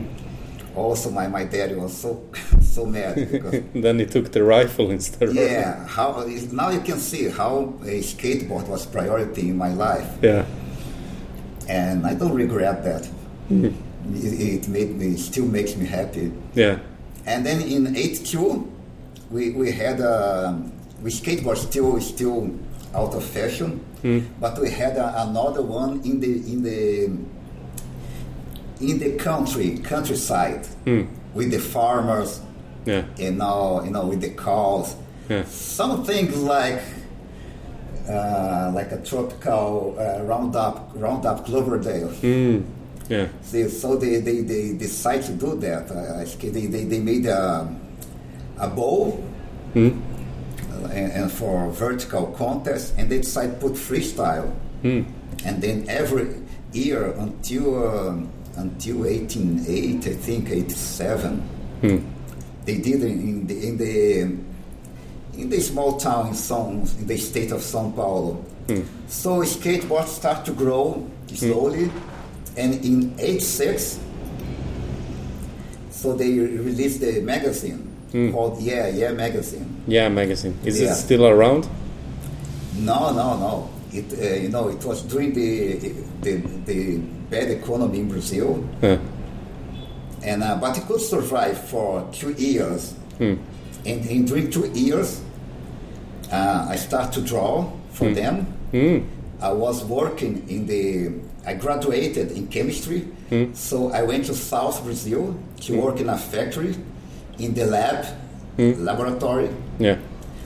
[0.75, 2.23] Also, my, my daddy was so
[2.61, 5.33] so mad because then he took the rifle instead.
[5.35, 10.45] yeah, how now you can see how a skateboard was priority in my life, Yeah.
[11.69, 13.05] and I don't regret that.
[13.49, 13.65] Hmm.
[14.15, 16.33] It, it made me still makes me happy.
[16.55, 16.79] Yeah.
[17.27, 18.67] And then in '82,
[19.31, 20.55] we we had a
[21.03, 22.51] we skateboard still still
[22.95, 23.81] out of fashion,
[24.41, 27.11] but we had a, another one in the in the
[28.81, 30.67] in the country countryside
[31.35, 32.41] with the farmers,
[32.87, 33.05] Yeah.
[33.19, 34.97] you know, you know, with the cows.
[35.29, 35.45] Yeah.
[35.45, 36.83] Some things like
[38.09, 42.09] uh, like a tropical uh, Roundup Roundup Cloverdale.
[42.23, 42.65] Mm.
[43.09, 43.27] Yeah.
[43.43, 45.91] See, so they, they, they decided to do that.
[45.91, 47.69] Uh, I think they, they, they made a,
[48.59, 49.25] a bowl
[49.75, 50.01] Mm.
[50.85, 54.53] And, and for vertical contest, and they decided to put freestyle.
[54.83, 55.05] Mm.
[55.45, 56.35] And then every
[56.73, 58.15] year until uh,
[58.57, 61.43] until 1880, I think 87,
[61.83, 62.03] Mm.
[62.67, 64.21] they did it in the in the
[65.41, 68.45] in the small town in São in the state of São Paulo.
[69.09, 71.91] So skateboards start to grow slowly,
[72.57, 73.99] and in '86,
[75.91, 79.83] so they released the magazine called Yeah Yeah magazine.
[79.87, 80.55] Yeah, magazine.
[80.65, 80.93] Is Yeah.
[80.93, 81.69] it still around?
[82.77, 83.69] No, no, no.
[83.93, 85.79] It uh, you know it was during the
[86.23, 86.97] the, the
[87.31, 88.99] bad economy in Brazil, Yeah.
[90.23, 92.95] and uh, but it could survive for two years.
[93.19, 93.39] And,
[93.85, 95.21] and during two years,
[96.33, 98.47] uh, I start to draw for them.
[98.73, 99.05] Mm.
[99.41, 101.11] I was working in the.
[101.47, 103.09] I graduated in chemistry,
[103.55, 106.75] so I went to South Brazil to work in a factory,
[107.41, 108.05] in the lab,
[108.59, 109.49] laboratory
[109.79, 109.97] Yeah.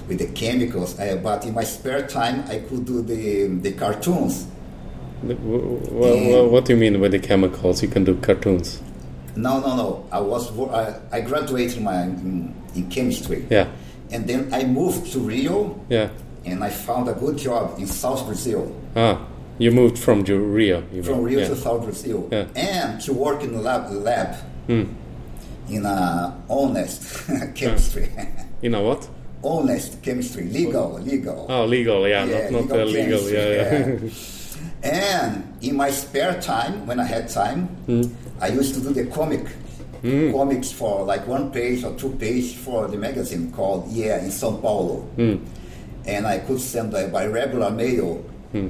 [0.09, 0.99] with the chemicals.
[0.99, 4.47] Uh, but in my spare time, I could do the the cartoons.
[5.27, 7.83] The- w- w- what do you mean with the chemicals?
[7.83, 8.81] You can do cartoons.
[9.37, 10.05] No, no, no.
[10.13, 13.67] I was I, I graduated my in, in chemistry, Yeah.
[14.13, 16.09] and then I moved to Rio, Yeah.
[16.47, 18.71] and I found a good job in South Brazil.
[18.95, 19.19] Ah,
[19.59, 20.83] you moved from Rio.
[20.93, 21.23] You from.
[21.25, 21.49] Rio yeah.
[21.49, 22.45] to South Brazil, Yeah.
[22.55, 24.37] and to work in the lab, lab
[24.69, 24.87] Mm.
[25.69, 28.09] in a honest chemistry,
[28.63, 29.09] You know what?
[29.43, 31.47] honest chemistry, legal, legal.
[31.49, 32.09] Oh, legal.
[32.09, 33.19] Yeah, Yeah, not not legal illegal.
[33.19, 34.11] chemistry, Yeah, yeah.
[34.83, 38.03] And in my spare time, when I had time, Hmm.
[38.41, 39.45] I used to do the comic.
[40.33, 44.61] Comics for like one page or two page for the magazine called Yeah in São
[44.61, 44.97] Paulo.
[45.17, 45.37] Hmm.
[46.07, 48.21] And I could send by, by regular mail.
[48.53, 48.69] Hmm.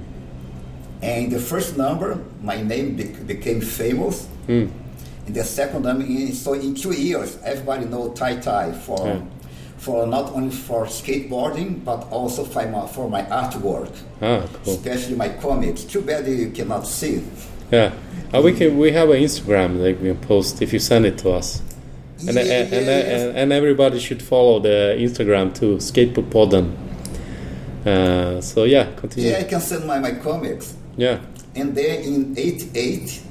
[1.03, 4.29] And the first number, my name bec- became famous.
[5.27, 9.21] In the second in, so in two years, everybody know Tai Tai for, Yeah.
[9.79, 14.75] for not only for skateboarding, but also for my, for my artwork Ah, cool.
[14.75, 15.85] especially my comics.
[15.85, 17.23] Too bad you cannot see.
[17.73, 17.93] Yeah.
[18.35, 18.77] Uh, we can.
[18.79, 21.63] We have an Instagram that we can post if you send it to us.
[22.21, 26.73] And, and, and, and, and everybody should follow the Instagram too, Skateboardpodden.
[27.87, 29.31] Uh, so yeah, continue.
[29.31, 30.75] yeah, I can send my, my comics.
[30.97, 31.21] Yeah.
[31.55, 33.23] And then in 88,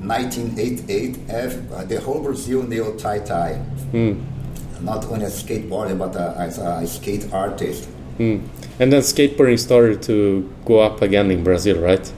[0.00, 3.54] 1988, every- the whole Brazil knew Tai Tai.
[3.92, 4.20] Hmm.
[4.80, 7.88] Not only as skateboarder, but uh, as a skate artist.
[8.18, 8.46] Mm.
[8.80, 12.12] And then skateboarding started to go up again in Brazil, right?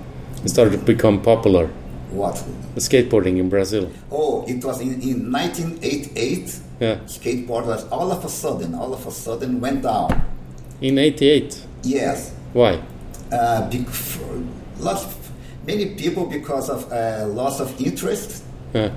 [0.44, 1.68] It started to become popular.
[2.10, 2.42] What?
[2.74, 3.90] The skateboarding in Brazil.
[4.10, 6.60] Oh, it was in, in 1988.
[6.80, 6.96] Yeah.
[7.04, 10.22] skateboarders all of a sudden, all of a sudden went down.
[10.80, 11.66] In 88.
[11.82, 12.80] Yes, Why?
[13.30, 13.70] uh,
[14.78, 15.19] lots of,
[15.70, 18.42] many people because of uh, loss of interest
[18.74, 18.90] Yeah.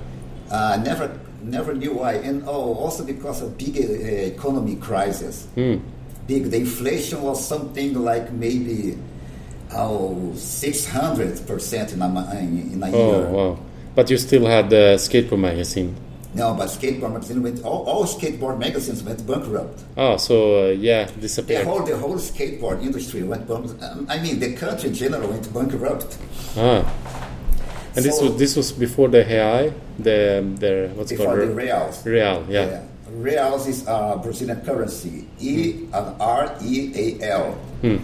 [0.50, 1.06] uh, never
[1.42, 5.46] never knew why, and oh, also because of big uh, economy crisis.
[5.54, 5.76] Hmm.
[6.26, 8.96] Big, the inflation was something like maybe
[9.76, 12.08] oh 600 percent in a
[12.74, 13.26] in a Oh, year.
[13.36, 13.58] wow.
[13.94, 15.94] But you still had the skateboard magazine.
[16.34, 19.80] No, but skateboard magazine went all, all skateboard magazines went bankrupt.
[19.96, 21.64] Oh, so uh, yeah, The disappeared.
[21.66, 23.80] whole the whole skateboard industry went bankrupt.
[23.82, 26.18] Um, I mean, the country in general went bankrupt.
[26.56, 26.82] Ah.
[27.96, 31.54] And this was this was before the Real, the the what's it Before called the
[31.54, 32.04] reals.
[32.04, 32.82] Real, yeah.
[33.14, 35.28] Reals is uh, Brazilian currency.
[35.38, 37.52] E and R E A L.
[37.82, 37.98] Hmm.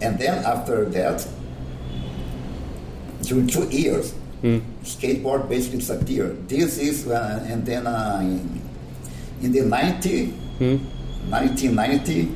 [0.00, 1.26] And then after that,
[3.22, 4.58] during two years, Hmm.
[4.84, 6.48] Skateboard basically disappeared.
[6.48, 8.60] This is uh, and then uh, in,
[9.42, 10.26] in the 90,
[10.58, 10.76] Hmm.
[11.30, 12.28] 1990.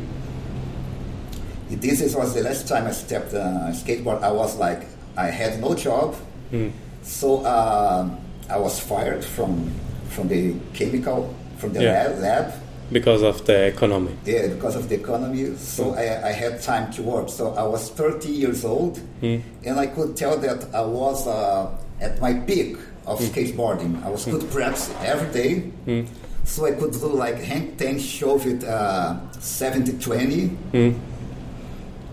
[1.71, 4.23] This is, was the last time I stepped uh, skateboard.
[4.23, 4.83] I was like,
[5.17, 6.15] I had no job,
[6.51, 6.69] Hmm.
[7.03, 8.09] so uh,
[8.49, 9.71] I was fired from
[10.09, 11.93] from the chemical from the Yeah.
[11.93, 12.53] lab, lab
[12.93, 14.13] Because of the economy.
[14.25, 15.57] yeah, because of the economy.
[15.57, 17.29] So I, I had time to work.
[17.29, 21.67] So I was 30 years old, and I could tell that I was uh,
[22.01, 23.33] at my peak of mm-hmm.
[23.33, 24.05] skateboarding.
[24.05, 24.53] I was good mm-hmm.
[24.53, 25.73] practice every day.
[25.87, 26.13] Mm-hmm.
[26.45, 30.57] So I could do like hang ten show with uh, 70 20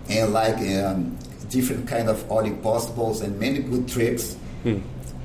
[0.10, 1.18] and like um,
[1.50, 4.36] different kind of all impossibles and many good tricks.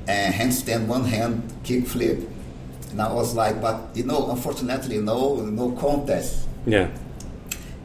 [0.07, 2.19] And handstand one hand kick flip.
[2.91, 6.47] And I was like but you know unfortunately no no contest.
[6.65, 6.89] Yeah.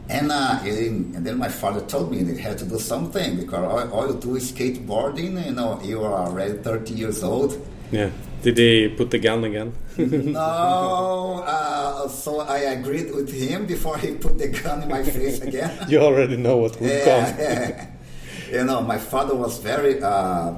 [0.09, 3.91] And, uh, and then my father told me they had to do something because all,
[3.91, 7.57] all you do is skateboarding you know you are already 30 years old
[7.91, 8.09] Yeah.
[8.43, 9.73] Did they put the gun again?
[9.97, 15.39] no uh, so I agreed with him before he put the gun in my face
[15.41, 17.23] again you already know what will come.
[17.39, 17.87] yeah,
[18.51, 20.53] you know, my father was very, uh,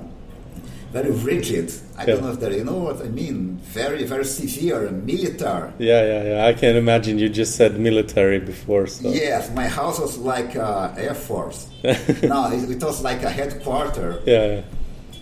[0.93, 1.71] very rigid.
[1.97, 2.05] I Yeah.
[2.13, 3.59] don't know if that you know what I mean.
[3.73, 5.71] Very, very severe, and military.
[5.79, 6.45] Yeah, yeah, yeah.
[6.45, 10.89] I can imagine you just said military before, so Yes, my house was like uh,
[10.97, 11.67] Air Force.
[12.23, 14.19] no, it, it was like a headquarter.
[14.25, 14.61] yeah, yeah.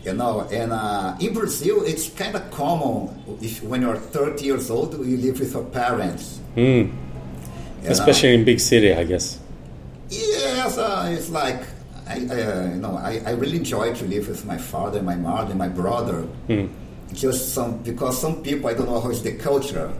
[0.05, 3.09] You know, and uh, in Brazil, it's kind of common
[3.41, 6.39] if when you're 30 years old, you live with your parents.
[6.55, 6.61] Mm.
[6.61, 6.85] you
[7.83, 7.89] know.
[7.89, 9.39] Especially in big city, I guess.
[10.11, 11.59] Yes, uh, it's like
[12.07, 15.15] I, I uh, you know, I, I really enjoy to live with my father, my
[15.15, 16.27] mother, and my brother.
[17.13, 19.91] Just some because some people I don't know how is the culture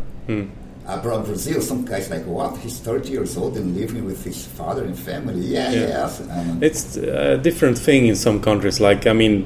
[0.87, 1.61] abroad Brazil.
[1.61, 2.57] Some guys like what?
[2.57, 5.39] He's thirty years old and living with his father and family.
[5.41, 5.87] Yeah, Yeah.
[5.87, 6.21] yes.
[6.21, 8.79] Um, It's a different thing in some countries.
[8.79, 9.45] Like, I mean,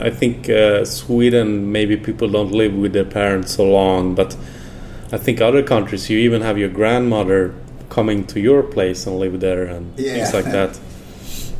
[0.00, 4.36] I think uh, Sweden, maybe people don't live with their parents so long, but
[5.12, 7.52] I think other countries, you even have your grandmother
[7.90, 10.14] coming to your place and live there and Yeah.
[10.14, 10.78] things like that.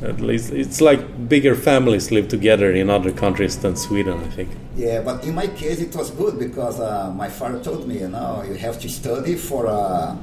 [0.06, 4.50] At least it's like bigger families live together in other countries than Sweden, I think.
[4.76, 8.08] yeah, but in my case it was good because uh, my father told me, you
[8.08, 10.16] know, you have to study for a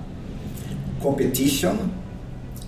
[1.02, 1.92] competition,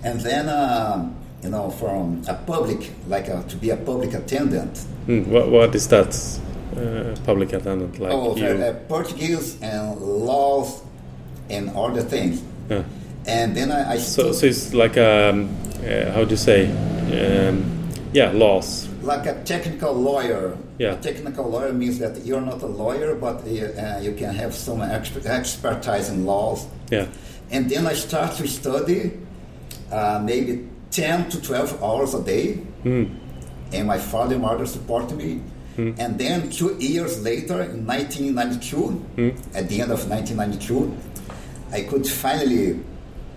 [0.04, 1.08] and then uh,
[1.42, 4.78] you know, from a public, like a, to be a public attendant.
[5.06, 6.12] Hmm, what, what is that?
[6.76, 8.44] Uh, public attendant, like oh, you?
[8.46, 10.82] uh, Portuguese and laws
[11.48, 12.42] and all the things.
[12.68, 12.82] Yeah.
[13.26, 15.48] And then I, I So, so it's like um,
[15.78, 16.66] uh, how do you say?
[17.06, 18.88] Um, yeah, laws.
[19.02, 20.56] like a technical lawyer.
[20.78, 20.94] Yeah.
[20.94, 24.54] A technical lawyer means that you're not a lawyer, but uh, uh, you can have
[24.54, 26.66] some exper- expertise in laws.
[26.90, 27.06] Yeah.
[27.50, 29.12] And then I start to study
[29.92, 32.62] uh, maybe 10 to 12 hours a day.
[33.72, 35.40] And my father and mother support me.
[35.76, 40.96] And then two years later, in 1992, at the end of 1992,
[41.70, 42.80] I could finally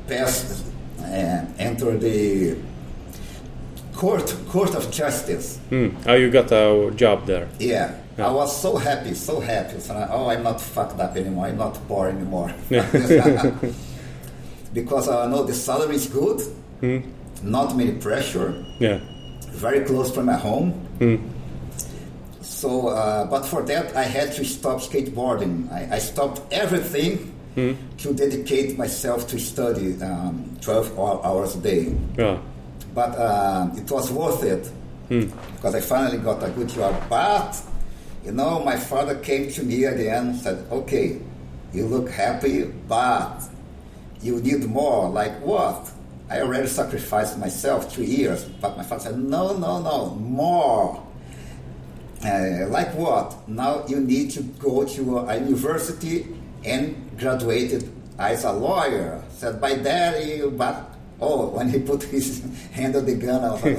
[0.07, 0.63] pass,
[1.01, 2.55] uh, enter the
[3.99, 5.57] court, court of justice.
[5.69, 5.89] Hmm.
[6.07, 7.47] Oh, you got a job there.
[7.59, 7.91] Yeah.
[8.17, 8.27] Yeah.
[8.27, 9.79] I was so happy, so happy.
[9.79, 11.47] So, I- oh, I'm not fucked up anymore.
[11.47, 12.53] I'm not poor anymore.
[14.73, 16.41] because I know the salary is good,
[17.43, 18.99] not many pressure, Yeah.
[19.51, 20.73] very close from my home.
[22.41, 25.71] So, uh, but for that, I had to stop skateboarding.
[25.71, 31.93] I, I stopped everything to dedicate myself to study um, 12 hours a day.
[32.17, 32.37] Yeah.
[32.93, 34.71] But uh, it was worth it
[35.09, 36.95] because I finally got a good job.
[37.09, 37.61] But
[38.25, 41.19] you know, my father came to me at the end and said, "Okay,
[41.73, 43.41] you look happy, but
[44.21, 45.09] you need more.
[45.09, 45.91] Like what?
[46.29, 51.03] I already sacrificed myself two years." But my father said, "No, no, no, more."
[52.23, 53.47] Uh, like what?
[53.47, 56.27] Now you need to go to a university
[56.65, 59.23] and graduated as a lawyer.
[59.31, 63.61] Said, by daddy, but oh, when he put his hand on the gun, I was
[63.63, 63.75] like,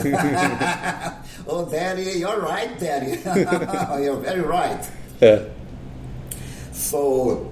[1.47, 3.19] oh, daddy, you're right, daddy.
[4.03, 4.87] you're very right.
[5.21, 5.45] Yeah.
[6.73, 7.51] So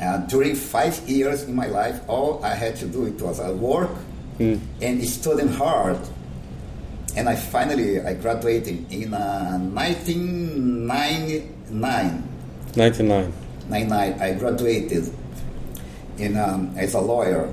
[0.00, 3.52] uh, during five years in my life, all I had to do it was uh,
[3.52, 3.90] work
[4.80, 5.98] and studying hard.
[7.16, 12.28] And I finally I graduated in uh, 1999.
[12.76, 13.32] 99.
[13.68, 15.12] 99, I graduated
[16.18, 17.52] in um, as a lawyer.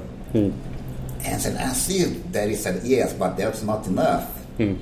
[1.23, 4.27] And said, I see that he said yes, but that's not enough.
[4.57, 4.75] Hmm.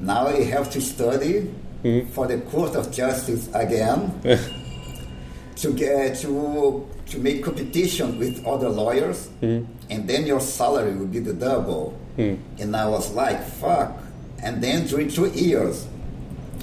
[0.00, 1.40] Now you have to study
[1.82, 2.06] hmm.
[2.10, 4.38] for the Court of Justice again eh.
[5.56, 9.64] to get to to make competition with other lawyers, hmm.
[9.90, 11.98] and then your salary will be the double.
[12.16, 13.98] And I was like, fuck.
[14.42, 15.86] And then during two years,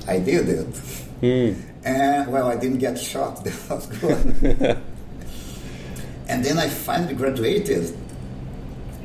[0.07, 0.81] I did it.
[1.83, 3.43] And well, I didn't get shot.
[3.67, 4.23] That was good.
[6.27, 7.95] and then I finally graduated.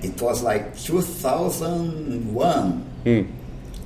[0.04, 2.84] It was like 2001.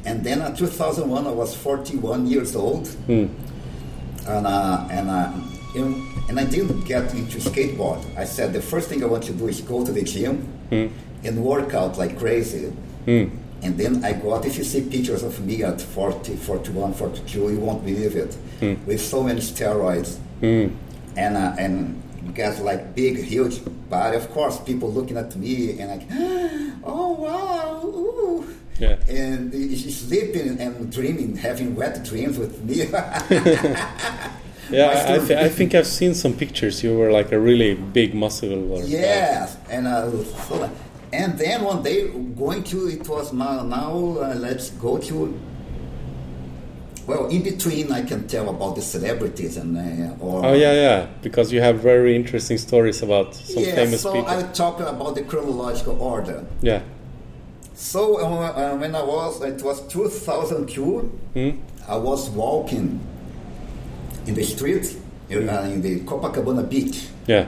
[0.05, 2.89] And then in 2001, I was 41 years old.
[4.27, 5.33] And, uh, and, uh,
[5.75, 5.95] you know,
[6.29, 8.05] and I didn't get into skateboard.
[8.17, 10.47] I said the first thing I want to do is go to the gym
[11.25, 12.73] and work out like crazy.
[13.63, 17.59] And then I got, if you see pictures of me at 40, 41, 42, you
[17.61, 18.37] won't believe it,
[18.87, 20.19] with so many steroids.
[21.17, 22.01] And, uh, and
[22.35, 24.17] get like big, huge body.
[24.17, 26.07] Of course, people looking at me and like,
[26.85, 28.55] oh wow, ooh.
[28.79, 28.97] Yeah.
[29.09, 32.87] And sleeping and dreaming, having wet dreams with me.
[34.71, 36.83] Yeah, I, I, th- I think I've seen some pictures.
[36.83, 38.73] You were like a really big muscle.
[38.73, 40.71] Or, Yes, and uh, so-
[41.11, 45.41] and then one day going to it was now, now uh, let's go to.
[47.09, 51.07] Well, in between, I can tell about the celebrities and uh, or Oh yeah, yeah.
[51.23, 53.75] Because you have very interesting stories about some yeah.
[53.77, 54.29] famous So people.
[54.29, 56.45] I talk about the chronological order.
[56.61, 56.83] Yeah.
[57.75, 61.01] So uh, uh, when I was, it was 2002.
[61.35, 61.51] Hmm?
[61.89, 63.01] I was walking
[64.27, 64.95] in the street
[65.33, 65.35] uh,
[65.73, 67.09] in the Copacabana beach.
[67.27, 67.47] Yeah.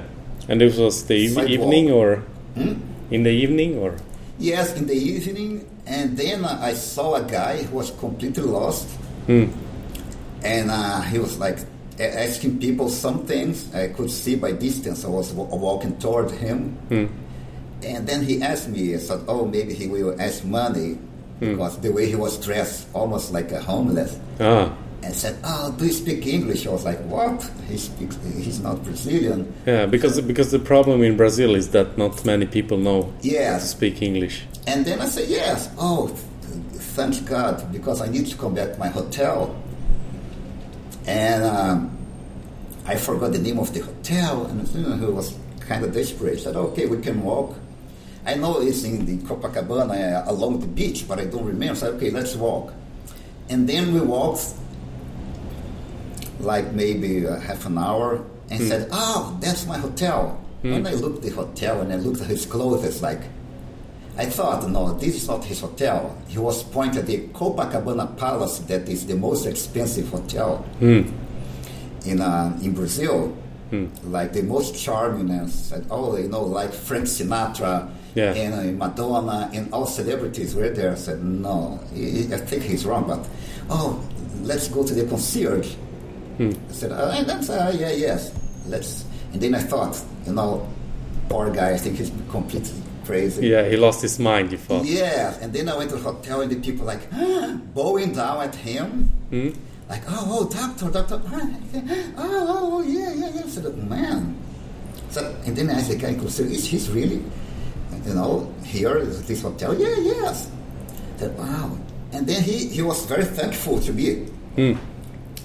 [0.49, 1.51] And this was the Sidewalk.
[1.51, 2.23] evening or
[2.55, 2.75] Hmm?
[3.11, 3.95] in the evening or
[4.39, 8.89] Yes, in the evening, and then I saw a guy who was completely lost,
[9.29, 11.59] and uh, he was like
[11.99, 15.05] asking people some things I could see by distance.
[15.05, 18.95] I was wa- walking toward him, and then he asked me.
[18.95, 20.99] I said, "Oh, maybe he will ask money."
[21.41, 25.87] Because the way he was dressed, almost like a homeless, ah and said, "Oh, do
[25.87, 27.49] you speak English?" I was like, "What?
[27.69, 28.19] He speaks.
[28.37, 32.77] He's not Brazilian." yeah because because the problem in Brazil is that not many people
[32.77, 34.45] know to Yes, speak English.
[34.67, 35.69] And then I said, yes.
[35.79, 36.15] Oh,
[36.91, 39.55] thank God, because I need to come back to my hotel.
[41.07, 41.97] And um,
[42.87, 46.39] I forgot the name of the hotel, and you know, he was kind of desperate.
[46.39, 47.57] I said, okay, we can walk.
[48.27, 51.73] I know it's in the Copacabana uh, along the beach, but I don't remember.
[51.73, 52.75] I said, okay, let's walk.
[53.49, 54.55] And then we walked
[56.41, 60.39] like maybe uh, half an hour and said, oh, that's my hotel.
[60.63, 63.21] When I looked at the hotel and I looked at his clothes, it's like,
[64.21, 66.15] I thought, no, this is not his hotel.
[66.29, 70.65] He was pointed at the Copacabana Palace, that is the most expensive hotel
[72.11, 73.35] in uh, in Brazil,
[74.05, 75.31] like the most charming.
[75.31, 78.35] And said, oh, you know, like Frank Sinatra Yeah.
[78.43, 80.93] and uh, Madonna and all celebrities were there.
[80.93, 83.23] I said, no, I I think he's wrong, but
[83.71, 83.91] oh,
[84.51, 85.71] let's go to the concierge.
[86.41, 88.33] I said, uh, and that's, uh, yeah, yes,
[88.67, 89.05] let's.
[89.33, 89.95] And then I thought,
[90.27, 90.67] you know,
[91.29, 92.75] poor guy, I think he's completely
[93.11, 93.49] crazy.
[93.49, 94.53] Yeah, he lost his mind.
[94.53, 94.85] You thought.
[94.85, 98.43] Yes, and then I went to the hotel and the people like ah, bowing down
[98.43, 99.51] at him, hmm?
[99.89, 101.41] like, oh, oh, doctor, doctor, ah,
[101.75, 103.47] ah, oh, oh, yeah, yeah, yeah.
[103.47, 104.37] Said, man.
[105.11, 107.23] So, and then I asked the guy, so is he really,
[108.07, 109.75] you know, here at this hotel?
[109.75, 110.51] Yeah, yes.
[111.17, 111.77] I said, wow.
[112.13, 114.27] And then he, he was very thankful to me.
[114.55, 114.75] Hmm.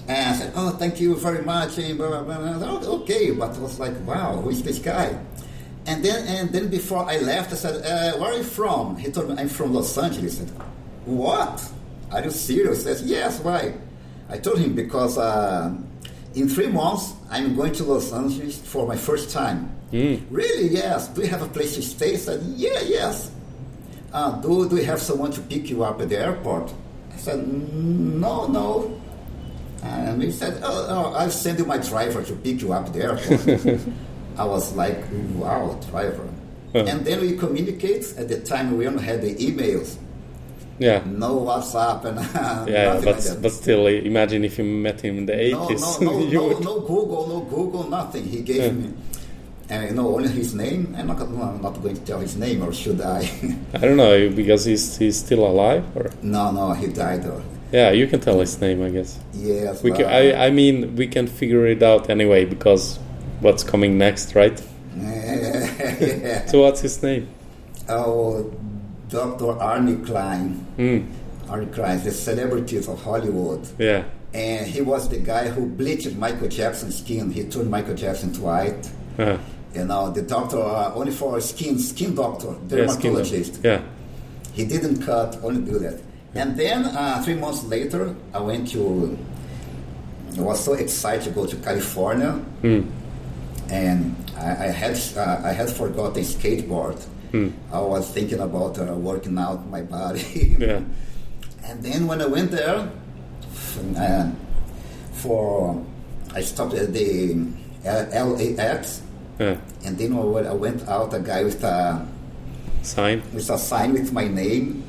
[0.07, 1.79] And I said, oh, thank you very much.
[1.79, 2.35] Eh, and blah, blah, blah.
[2.35, 5.17] I said, "Oh, okay, but I was like, wow, who is this guy?
[5.87, 8.97] And then, and then before I left, I said, uh, where are you from?
[8.97, 10.41] He told me, I'm from Los Angeles.
[10.41, 10.51] I said,
[11.05, 11.71] what?
[12.11, 12.87] Are you serious?
[12.87, 13.73] I said, yes, why?
[14.29, 15.73] I told him, because uh,
[16.33, 19.69] in three months, I'm going to Los Angeles for my first time.
[20.31, 20.69] Really?
[20.69, 21.07] Yes.
[21.09, 22.13] Do you have a place to stay?
[22.13, 23.31] I said, yeah, yes.
[24.11, 26.73] Uh, do, do you have someone to pick you up at the airport?
[27.13, 29.01] I said, "Mm, no, no.
[29.83, 32.93] And he said, oh, oh, I'll send you my driver to pick you up at
[32.93, 33.79] the airport.
[34.37, 34.97] I was like,
[35.35, 36.27] wow, driver.
[36.73, 38.13] And then we communicate.
[38.17, 39.95] At the time, we only had the emails.
[40.77, 41.01] Yeah.
[41.05, 42.19] No WhatsApp and
[42.69, 46.01] Yeah, but like but still, imagine if you met him in the no, eighties.
[46.01, 48.25] no, no, you no, would, no Google, no Google, nothing.
[48.25, 48.71] He gave Yeah.
[48.71, 48.93] me,
[49.69, 50.93] and you know, only his name.
[50.97, 53.19] I'm not, I'm not going to tell his name, or should I?
[53.73, 57.25] I don't know because he's he's still alive, or no, no, he died.
[57.25, 59.17] Or, yeah, you can tell his name, I guess.
[59.33, 62.99] yes, We can, I I mean we can figure it out anyway because
[63.41, 64.61] what's coming next, right?
[64.97, 66.45] yeah.
[66.47, 67.27] So what's his name?
[67.89, 68.51] Oh,
[69.09, 69.45] Dr.
[69.59, 70.49] Arnie Klein.
[70.77, 71.51] Hmm.
[71.51, 73.67] Arnie Klein, the celebrities of Hollywood.
[73.77, 74.03] Yeah.
[74.33, 77.31] And he was the guy who bleached Michael Jackson's skin.
[77.31, 78.89] He turned Michael Jackson to white.
[79.17, 79.37] Uh,
[79.73, 83.59] You know, the doctor, uh, only for skin, skin doctor, yeah, skin dermatologist.
[83.63, 83.81] Yeah.
[84.53, 85.99] He didn't cut, only do that.
[86.33, 89.17] And then uh, three months later, I went to,
[90.37, 92.31] I was so excited to go to California.
[92.61, 92.81] Hmm.
[93.69, 97.01] And I, I had uh, I had forgotten skateboard.
[97.31, 97.49] Hmm.
[97.71, 100.55] I was thinking about uh, working out my body.
[100.59, 100.81] Yeah.
[101.65, 102.87] And then when I went there,
[103.97, 104.31] uh,
[105.13, 105.83] for
[106.33, 107.35] I stopped at the
[107.85, 109.01] uh, LAX,
[109.39, 109.57] Yeah.
[109.83, 112.05] and then when I went out, a guy with a
[112.83, 113.23] Sign.
[113.33, 114.83] with a sign with my name.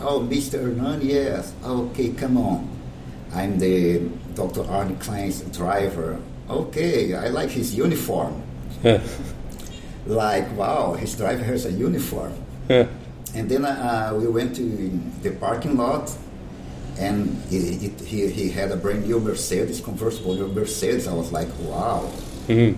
[0.00, 0.62] Oh, Mr.
[0.62, 1.52] Hernan, yes.
[1.64, 2.68] Okay, come on.
[3.34, 3.98] I'm the
[4.34, 4.62] Dr.
[4.64, 6.18] Arnie Klein's driver.
[6.50, 8.42] Okay, I like his uniform.
[8.82, 9.00] Yeah.
[10.06, 12.32] Like, wow, his driver has a uniform.
[12.68, 12.86] Yeah.
[13.34, 14.62] And then uh, we went to
[15.22, 16.10] the parking lot,
[16.98, 21.06] and he, he, he had a brand new Mercedes, convertible new Mercedes.
[21.06, 22.10] I was like, wow.
[22.48, 22.76] Mhm.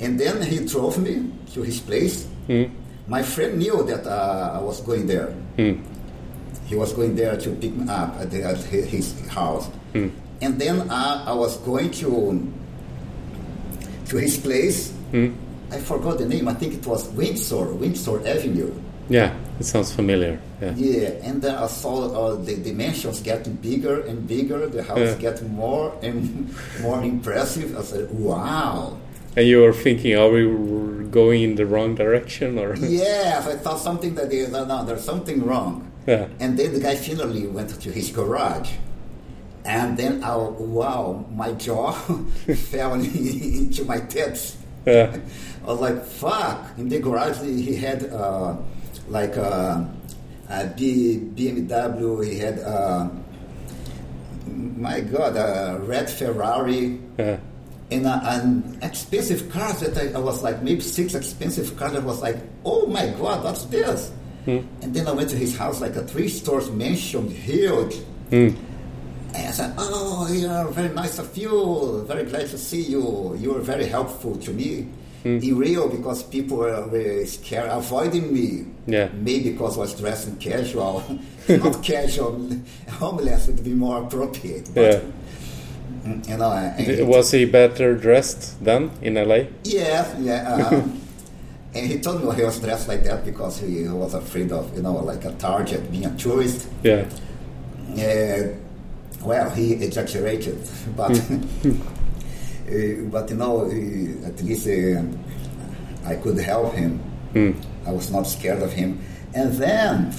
[0.00, 2.26] And then he drove me to his place.
[2.48, 2.70] Mhm.
[3.06, 5.26] My friend knew that uh, I was going there.
[5.56, 5.82] Hmm.
[6.66, 9.66] He was going there to pick me up at, the, at his house.
[9.92, 10.08] Hmm.
[10.40, 12.46] And then uh, I was going to
[14.10, 14.90] to his place.
[15.12, 15.30] Hmm.
[15.72, 16.48] I forgot the name.
[16.48, 18.72] I think it was Windsor, Windsor Avenue.
[19.08, 19.34] Yeah.
[19.58, 20.40] It sounds familiar.
[20.60, 20.74] Yeah.
[20.76, 24.66] Yeah, and then I saw uh, the dimensions getting bigger and bigger.
[24.66, 25.14] The house Yeah.
[25.16, 26.52] getting more and
[26.82, 27.76] more impressive.
[27.76, 28.96] I said, "Wow!"
[29.36, 30.42] And you were thinking, are we
[31.10, 32.74] going in the wrong direction, or?
[33.02, 35.90] yes, I thought something that is no, no, there's something wrong.
[36.06, 36.26] Yeah.
[36.40, 38.70] And then the guy finally went to his garage.
[39.70, 41.92] And then, I, wow, my jaw
[42.72, 44.56] fell into my tits.
[44.84, 45.16] Yeah.
[45.62, 46.76] I was like, fuck.
[46.76, 48.56] In the garage, he had uh,
[49.08, 49.84] like uh,
[50.48, 53.10] a B, BMW, he had, uh,
[54.48, 56.98] my God, a red Ferrari.
[57.16, 57.38] Yeah.
[57.92, 61.94] And uh, an expensive car that I, I was like, maybe six expensive cars.
[61.94, 64.10] I was like, oh my God, what's this?
[64.46, 67.98] And then I went to his house, like a three stores mansion, huge.
[68.30, 68.48] Hmm.
[69.34, 72.04] And I said, oh, you're very nice of you.
[72.06, 73.36] Very glad to see you.
[73.38, 74.86] You were very helpful to me.
[75.22, 78.64] In Rio, because people were very scared, avoiding me.
[78.86, 79.08] Yeah.
[79.12, 81.02] Maybe because I was dressed in casual.
[81.48, 82.48] Not casual.
[82.88, 84.70] Homeless would be more appropriate.
[84.74, 85.00] But, Yeah.
[86.06, 89.48] mm, You know, Was he better dressed then in LA?
[89.64, 90.54] Yes, yeah.
[90.56, 90.82] Uh,
[91.74, 94.80] and he told me he was dressed like that because he was afraid of, you
[94.82, 96.66] know, like a target, being a tourist.
[96.82, 97.04] Yeah.
[97.92, 98.54] Uh,
[99.22, 100.58] well, he exaggerated,
[100.96, 101.14] but uh,
[103.10, 105.02] but you know, uh, at least uh,
[106.08, 106.98] I could help him.
[107.32, 107.52] Hmm.
[107.86, 109.00] I was not scared of him.
[109.34, 110.12] And then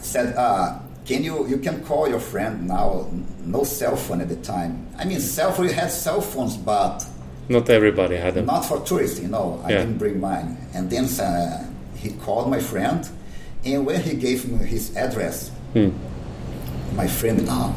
[0.00, 3.08] said, uh, "Can you you can call your friend now?
[3.44, 4.86] No cell phone at the time.
[4.98, 5.66] I mean, cell phone.
[5.66, 7.04] We had cell phones, but."
[7.48, 8.46] Not everybody had them.
[8.46, 9.60] Not for tourists, you know.
[9.64, 9.78] I Yeah.
[9.80, 10.56] didn't bring mine.
[10.74, 11.66] And then uh,
[11.96, 13.06] he called my friend,
[13.64, 15.90] and when he gave me his address, Hmm.
[16.94, 17.74] My friend, now.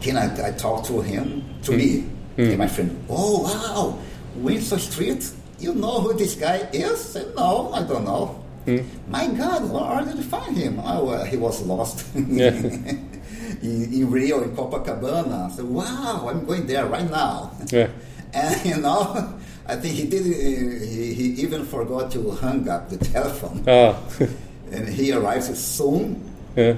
[0.00, 1.44] can I, I talk to him?
[1.62, 1.78] To Hmm.
[1.78, 2.04] me.
[2.38, 3.98] And my friend, oh, wow,
[4.36, 5.30] Windsor Street?
[5.60, 6.98] You know who this guy is?
[7.00, 8.40] Said, no, I don't know.
[8.64, 8.78] Hmm.
[9.08, 10.80] My God, where did you find him?
[10.84, 12.50] Oh, well, he was lost Yeah.
[13.62, 15.46] in, in Rio, in Copacabana.
[15.46, 17.52] I said, wow, I'm going there right now.
[17.70, 17.88] Yeah.
[18.34, 19.38] And you know,
[19.68, 20.22] I think he did.
[20.22, 23.94] Uh, he, he even forgot to hang up the telephone, Ah.
[24.72, 26.16] and he arrives soon.
[26.56, 26.72] yeah.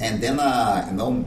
[0.00, 1.24] And then, uh, you know,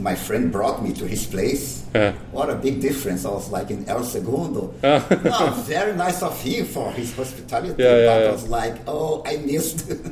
[0.00, 1.84] my friend brought me to his place.
[2.32, 3.24] What a big difference!
[3.24, 4.74] I was like in El Segundo.
[4.82, 7.82] No, very nice of him for his hospitality.
[7.82, 8.28] Yeah, yeah, but yeah.
[8.28, 9.92] I was like, oh, I missed.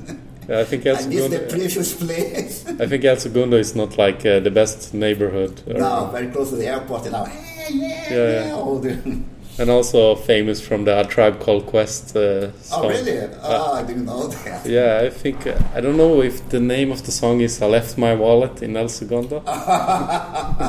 [0.49, 1.49] Yeah, I think El I missed the Segundo.
[1.51, 2.65] previous place.
[2.81, 5.63] I think El Segundo is not like uh, the best neighborhood.
[5.69, 7.03] or- no, very close to the airport.
[7.05, 8.47] And now, hey, yeah, Yeah, yeah.
[8.47, 9.15] yeah.
[9.59, 12.85] And also famous from the Tribe Called Quest uh, song.
[12.85, 13.19] oh, really?
[13.43, 14.65] Oh, I didn't know that.
[14.67, 17.67] Yeah, I think uh, I don't know if the name of the song is "I
[17.67, 19.41] Left My Wallet in El Segundo,"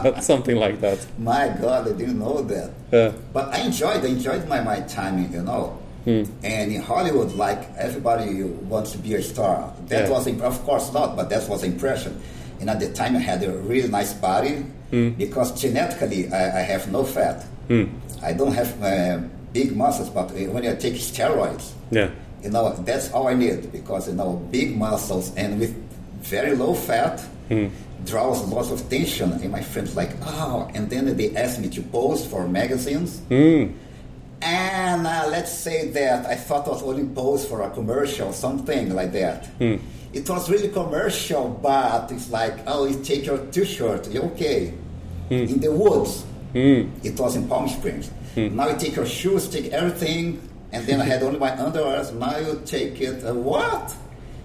[0.03, 0.99] but something like that.
[1.17, 2.71] My God, I didn't know that.
[2.91, 5.79] Yeah, But I enjoyed, I enjoyed my, my time, you know.
[6.03, 6.23] Hmm.
[6.43, 9.71] And in Hollywood, like everybody wants to be a star.
[9.87, 10.09] That Yeah.
[10.09, 12.19] was, of course, not, but that was the impression.
[12.59, 16.91] And at the time, I had a really nice body because genetically, I, I have
[16.91, 17.45] no fat.
[18.23, 19.19] I don't have uh,
[19.51, 22.09] big muscles, but uh, when I take steroids, Yeah.
[22.41, 25.73] you know, that's all I need because, you know, big muscles and with
[26.21, 27.21] very low fat
[28.05, 29.31] draws lots of tension.
[29.33, 33.21] And my friends like, oh, and then they asked me to pose for magazines.
[34.41, 38.93] And uh, let's say that I thought it was only pose for a commercial, something
[38.93, 39.47] like that.
[39.59, 44.73] It was really commercial, but it's like, oh, you take your t-shirt, you're okay.
[45.29, 46.25] In the woods.
[46.53, 46.89] Hmm.
[47.03, 48.09] It was in Palm Springs.
[48.35, 48.55] Hmm.
[48.55, 50.39] Now you take your shoes, take everything,
[50.71, 52.03] and then I had only my underwear.
[52.13, 53.23] Now you take it.
[53.25, 53.93] Uh, what?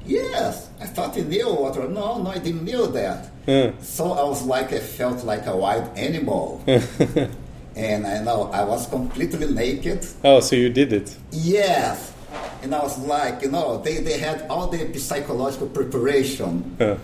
[0.07, 1.77] Yes, I thought you knew what.
[1.91, 3.27] No, no, I didn't know that.
[3.45, 3.83] Hmm.
[3.83, 6.63] So I was like, I felt like a wild animal.
[7.77, 10.07] and I know I was completely naked.
[10.25, 11.17] Oh, so you did it?
[11.31, 12.15] Yes.
[12.63, 16.77] And I was like, you know, they, they had all the psychological preparation.
[16.81, 16.97] Yeah.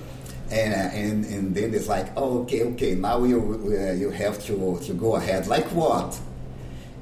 [0.51, 4.79] And, and, and then it's like, oh, okay, okay, now you, uh, you have to,
[4.85, 5.47] to go ahead.
[5.47, 6.19] Like what?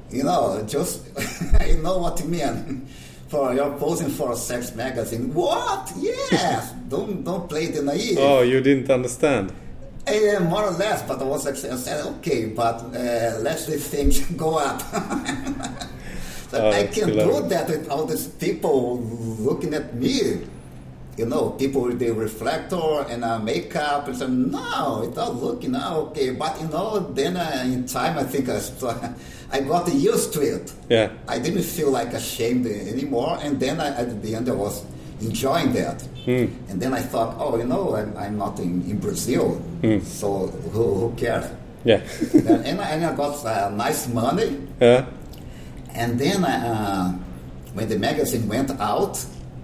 [0.09, 1.05] You know, just,
[1.67, 2.87] you know what I mean.
[3.33, 5.33] For you're posing for a sex magazine.
[5.33, 5.91] What?
[5.97, 6.71] Yes.
[6.87, 8.19] don't don't play the naive.
[8.19, 9.51] Oh, you didn't understand.
[10.05, 13.77] Eh, more or less, but I was like, I said, okay, but uh, let the
[13.79, 14.81] things go up.
[16.51, 20.45] so Oh, I can do that with all these people looking at me.
[21.15, 25.73] You know, people with the reflector and uh, makeup and say, no, it's not looking
[25.73, 26.31] now, okay.
[26.31, 29.13] But you know, then uh, in time, I think I, st-
[29.51, 30.73] I got used to it.
[30.89, 31.11] Yeah.
[31.27, 34.83] I didn't feel like ashamed anymore, and then I, at the end I was
[35.21, 36.01] enjoying that.
[36.25, 36.47] Hmm.
[36.69, 39.61] And then I thought, oh, you know, I'm, I'm not in, in Brazil,
[40.01, 41.45] so who, who cares?
[41.83, 42.01] Yeah.
[42.33, 45.05] and, and, I, and I got uh, nice money, yeah.
[45.93, 47.11] and then uh,
[47.73, 49.23] when the magazine went out,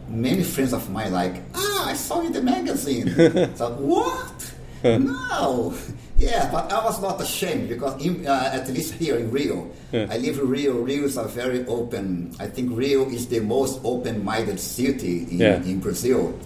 [0.09, 3.07] many friends of mine like, ah, I saw in the magazine.
[3.55, 4.53] so what?
[4.83, 5.73] no.
[6.17, 10.17] Yeah, but I was not ashamed because in, uh, at least here in Rio, I
[10.17, 10.73] live in Rio.
[10.73, 12.35] Rio is a very open.
[12.39, 15.63] I think Rio is the most open-minded city in, Yeah.
[15.63, 16.37] in Brazil.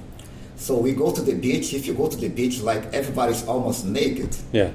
[0.57, 1.73] So we go to the beach.
[1.73, 4.35] If you go to the beach, like everybody's almost naked.
[4.51, 4.69] Yeah.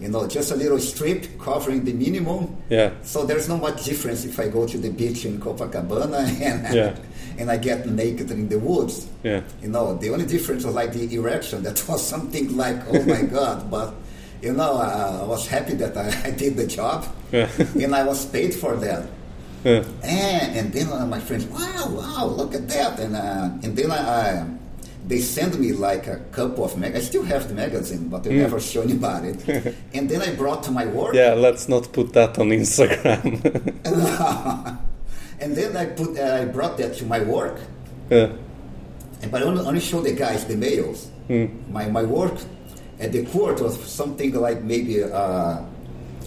[0.00, 2.56] You know, just a little strip covering the minimum.
[2.70, 2.90] Yeah.
[3.02, 6.96] So there's not much difference if I go to the beach in Copacabana and Yeah.
[7.40, 9.08] And I get naked in the woods.
[9.24, 9.40] Yeah.
[9.62, 11.62] You know, the only difference was like the erection.
[11.66, 13.70] That was something like, oh my God!
[13.70, 13.94] But
[14.42, 17.48] you know, uh, I was happy that I, I did the job, Yeah.
[17.84, 19.08] and I was paid for that.
[19.64, 19.84] Yeah.
[20.02, 22.98] And, and then uh, my friends, wow, wow, look at that.
[22.98, 24.00] And, uh, and then I,
[24.40, 24.46] I,
[25.06, 26.96] they sent me like a couple of mag.
[26.96, 29.30] I still have the magazine, but I never show anybody.
[29.92, 31.14] and then I brought to my work.
[31.14, 33.40] Yeah, let's not put that on Instagram.
[35.40, 37.56] And then I put, uh, I brought that to my work.
[38.10, 38.32] yeah.
[39.22, 41.10] And but I only, only show the guys, the males.
[41.70, 42.34] My my work
[42.98, 45.58] at the court was something like maybe uh,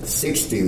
[0.03, 0.61] sixty,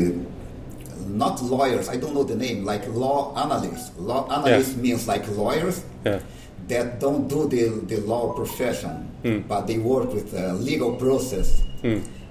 [1.08, 1.88] not lawyers.
[1.88, 2.66] I don't know the name.
[2.66, 3.92] Like law analysts.
[3.98, 6.20] Law analysts means like lawyers Yeah.
[6.68, 9.08] that don't do the the law profession,
[9.48, 11.62] but they work with uh, legal process.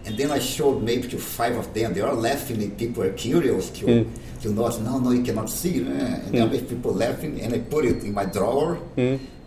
[0.06, 1.94] And then I showed maybe to five of them.
[1.94, 4.04] They are laughing, and people are curious to
[4.42, 4.68] to know.
[4.80, 5.80] No, no, you cannot see.
[5.80, 6.26] eh?
[6.26, 8.78] And then with people laughing, and I put it in my drawer.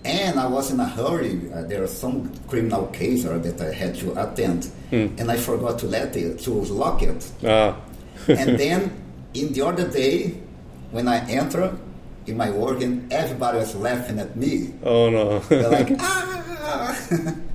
[0.06, 1.52] And I was in a hurry.
[1.54, 5.78] Uh, there was some criminal case uh, that I had to attend, and I forgot
[5.80, 7.22] to let it to lock it.
[7.46, 7.76] Ah.
[8.28, 8.92] and then
[9.34, 10.34] in the other day,
[10.92, 11.76] when I enter
[12.26, 14.74] in my work, and everybody was laughing at me.
[14.84, 15.40] Oh no.
[15.50, 16.98] They're like, ah!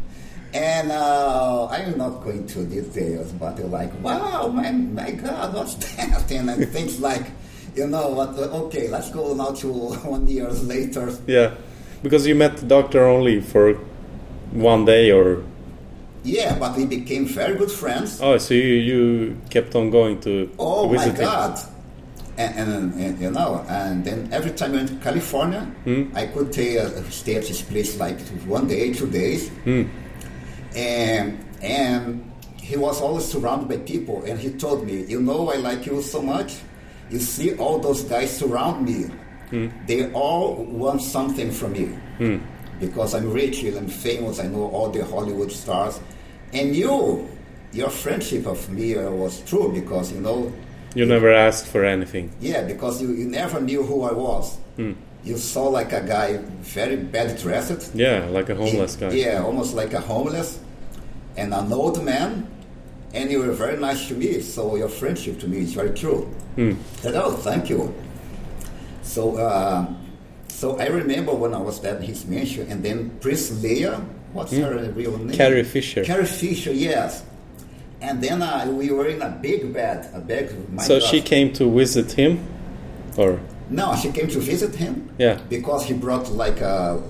[0.54, 5.74] and uh, I'm not going to details, but they're like, wow, my, my God, what's
[5.96, 6.30] that?
[6.30, 7.30] And then things like,
[7.74, 9.68] you know what, okay, let's go now to
[10.04, 11.14] one years later.
[11.26, 11.54] yeah.
[12.02, 13.74] Because you met the doctor only for
[14.50, 15.44] one day or
[16.24, 18.20] Yeah, but we became very good friends.
[18.20, 21.24] oh, so you, you kept on going to Oh my visit him.
[21.24, 21.58] God!
[22.38, 25.66] And, and, and, you know, and then every time I went to California,
[26.14, 29.50] I could stay, uh, stay at his place like one day, two days,
[30.74, 35.56] and and he was always surrounded by people, and he told me, you know, I
[35.56, 36.56] like you so much.
[37.10, 39.10] You see all those guys surround me.
[39.50, 39.68] Hmm.
[39.86, 41.86] They all want something from me
[42.18, 42.38] hmm.
[42.80, 46.00] because I'm rich, I'm famous, I know all the Hollywood stars,
[46.54, 47.28] and you,
[47.72, 50.50] your friendship of me uh, was true because you know
[50.94, 52.30] You never asked for anything.
[52.40, 54.56] yeah, because you, you never knew who I was.
[54.76, 54.92] Hmm.
[55.24, 57.94] You saw like a guy very bad dressed.
[57.94, 59.10] Yeah, like a homeless guy.
[59.12, 60.58] Yeah, almost like a homeless
[61.36, 62.48] and an old man.
[63.14, 66.34] And you were very nice to me, so your friendship to me is very true.
[66.56, 67.94] I said, oh, thank you.
[69.02, 69.86] So, uh,
[70.48, 74.02] so I remember when I was at his mansion, and then Prince Leia,
[74.32, 75.36] what's her real name?
[75.36, 76.04] Carrie Fisher.
[76.04, 77.22] Carrie Fisher, yes.
[78.00, 80.50] And then uh, we were in a big bed, a big.
[80.70, 81.08] My So God.
[81.08, 82.40] she came to visit him,
[83.18, 83.38] or
[83.70, 85.08] No, she came to visit him.
[85.18, 85.38] Yeah.
[85.48, 87.02] Because he brought like a,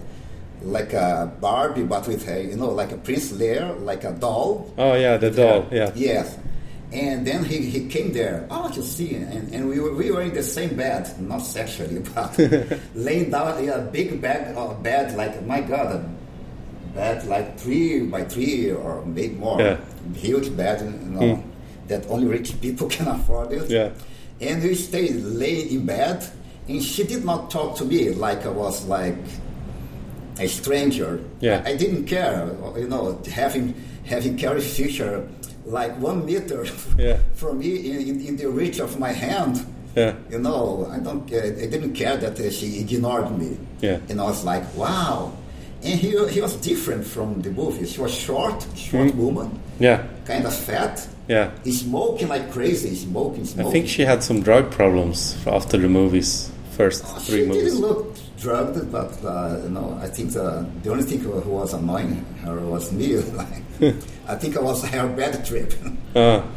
[0.62, 4.72] like a Barbie, but with a, you know, like a Prince Leia, like a doll.
[4.78, 5.66] oh yeah, the doll.
[5.72, 5.90] Yeah.
[5.94, 6.38] Yes.
[6.92, 8.46] And then he, he came there.
[8.50, 12.00] Oh, you see, and, and we were we were in the same bed, not sexually,
[12.14, 12.38] but
[12.94, 16.10] laying down in a big bed, uh, bed like my God, a
[16.94, 19.78] bed like three by three or maybe more, Yeah.
[20.14, 21.42] huge bed, you know,
[21.88, 23.70] that only rich people can afford it.
[23.70, 23.90] Yeah.
[24.42, 26.22] And we stayed laying in bed,
[26.68, 29.16] and she did not talk to me like I was like
[30.38, 31.20] a stranger.
[31.40, 31.62] Yeah.
[31.64, 35.28] I didn't care, you know, having having Carrie Fisher
[35.66, 36.64] like one meter
[36.98, 37.18] Yeah.
[37.34, 39.64] from me in, in, in the reach of my hand.
[39.94, 40.14] Yeah.
[40.30, 41.24] You know, I don't.
[41.32, 43.58] I didn't care that she ignored me.
[43.80, 43.98] Yeah.
[44.08, 45.32] And I was like, wow.
[45.84, 47.84] And he, he was different from the movie.
[47.86, 49.18] She was short, short Hmm.
[49.18, 50.06] woman, Yeah.
[50.24, 51.50] kind of fat, Yeah.
[51.64, 57.04] smoking like crazy, smoking, I think she had some drug problems after the movies, first
[57.26, 57.64] three she movies.
[57.64, 61.72] didn't look drugged, but uh, you know, I think the, the only thing who was
[61.74, 63.16] annoying her was me.
[63.16, 63.62] Like,
[64.28, 65.72] I think it was her bad trip.
[66.16, 66.44] Ah,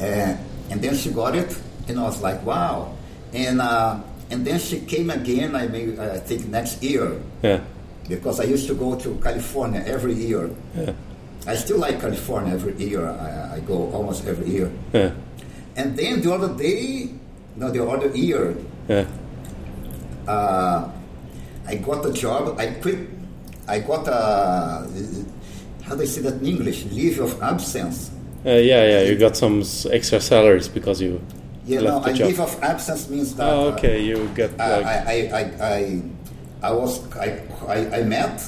[0.00, 0.36] Uh,
[0.70, 2.92] and then she got it, and I was like, wow.
[3.32, 5.54] And uh, and then she came again.
[5.54, 7.60] I mean, I think next year yeah.
[8.08, 10.50] because I used to go to California every year.
[10.74, 10.92] Yeah.
[11.46, 13.06] I still like California every year.
[13.06, 14.70] I, I go almost every year.
[14.92, 15.12] Yeah.
[15.76, 17.10] And then the other day,
[17.56, 18.56] no, the other year,
[18.88, 19.06] Yeah.
[20.28, 20.88] uh,
[21.66, 22.58] I got a job.
[22.58, 22.98] I quit.
[23.68, 24.86] I got a
[25.82, 26.84] how do I say that in English?
[26.92, 28.10] Leave of absence.
[28.44, 31.20] Uh, yeah, yeah, you got some extra salaries because you
[31.66, 32.26] Yeah, no, left a the job.
[32.28, 33.48] leave of absence means that.
[33.48, 35.42] oh, uh, okay, you get I, like I, I, I,
[35.74, 36.02] I,
[36.62, 38.42] I was I, I, I met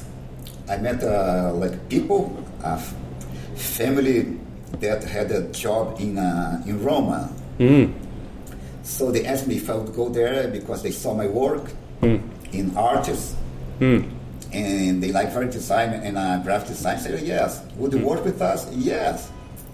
[0.68, 2.76] I met uh, like people, a
[3.56, 4.36] family
[4.80, 7.30] that had a job in uh, in Roma.
[7.58, 7.92] mm,
[8.86, 11.64] So they asked me if I would go there because they saw my work
[12.02, 13.34] in artists.
[13.80, 14.08] mm,
[14.52, 16.96] and they like very design and uh, graphic design.
[16.96, 17.60] I said yes.
[17.76, 18.70] Would you work with us?
[18.72, 19.28] Yes.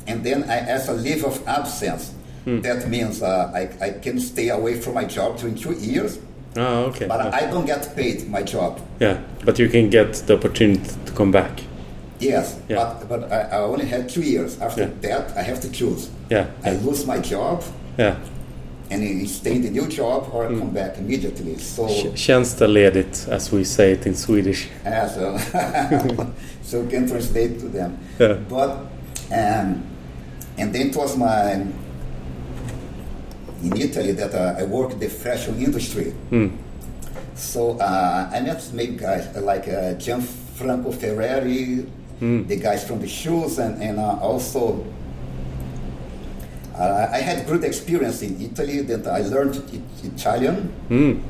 [0.07, 2.15] And then I asked a leave of absence.
[2.47, 6.19] That means uh, I, I can stay away from my job during two years,
[6.57, 7.07] oh, okay.
[7.07, 7.31] but yeah.
[7.41, 8.81] I don't get paid my job.
[8.99, 11.61] yeah, but you can get the opportunity to come back.
[12.19, 12.77] Yes, Yeah.
[12.83, 14.59] but but I, I only had two years.
[14.61, 14.91] After Yeah.
[15.09, 16.11] that, I have to choose.
[16.31, 17.63] Yeah, I lose my job
[17.99, 18.17] yeah.
[18.93, 20.45] And I stay in the new job, or.
[20.45, 21.59] I come back immediately.
[21.59, 24.69] So, Tjänsteledigt, as we say it in Swedish.
[24.85, 25.39] Yeah, so,
[26.63, 27.99] so you can translate to them.
[28.19, 28.39] Yeah.
[28.49, 28.71] But
[29.31, 29.83] um,
[30.59, 31.53] and then it was my
[33.63, 36.13] in Italy that uh, I worked in the fashion industry.
[37.35, 41.87] So uh, I met maybe guys like uh, Gianfranco Ferrari,
[42.21, 44.85] the guys from the shoes, and and uh, also.
[46.83, 49.55] Uh, I had good experience in Italy that I learned
[50.03, 50.73] Italian.
[50.91, 51.23] Mm.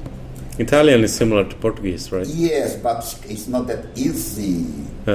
[0.59, 2.27] Italian is similar to Portuguese, right?
[2.27, 4.65] Yes, but it's not that easy.
[5.05, 5.13] To,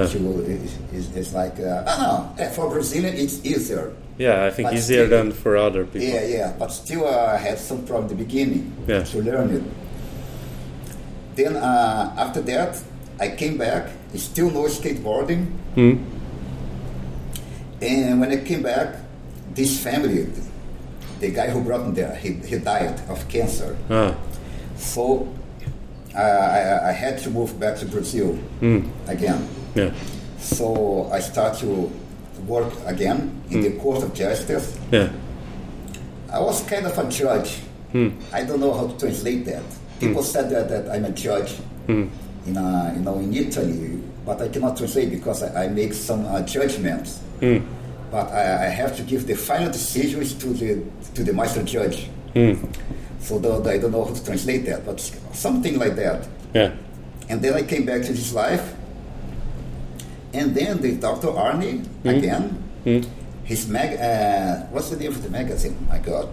[0.93, 3.93] it's, it's like, uh, don't know, eh, for Brazilian it's easier.
[4.19, 6.07] Yeah, I think But easier still- than for other people.
[6.07, 9.03] Yeah, yeah, but still uh, I had some from the beginning Yeah.
[9.03, 9.63] to learn it.
[11.35, 12.79] Then uh, after that,
[13.19, 15.47] I came back, still no skateboarding.
[15.75, 16.03] Mm.
[17.81, 18.95] And when I came back,
[19.57, 20.27] this family,
[21.19, 23.75] the guy who brought me there, he, he died of cancer.
[23.89, 24.15] Ah,
[24.77, 25.27] So
[26.15, 28.37] uh, I, I had to move back to Brazil
[29.07, 29.49] again.
[29.75, 29.91] yeah,
[30.39, 31.91] So I start to
[32.45, 34.77] work again in the Court of Justice.
[34.91, 35.09] yeah,
[36.31, 37.59] I was kind of a judge.
[38.31, 39.63] I don't know how to translate that.
[39.99, 41.55] People said that, that I'm a judge
[41.87, 42.11] in,
[42.55, 46.41] uh, you know, in Italy, but I cannot translate because I, I make some uh,
[46.43, 47.21] judgments.
[48.11, 50.81] But I, I have to give the final decisions to the
[51.15, 52.09] to the master judge.
[53.19, 54.99] So though I don't know how to translate that, but
[55.33, 56.27] something like that.
[56.53, 56.71] yeah.
[57.29, 58.73] And then I came back to his life.
[60.33, 61.27] And then the Dr.
[61.27, 62.63] Arnie, again,
[63.43, 65.75] his mag, uh, what's the name of the magazine?
[65.89, 66.29] My God.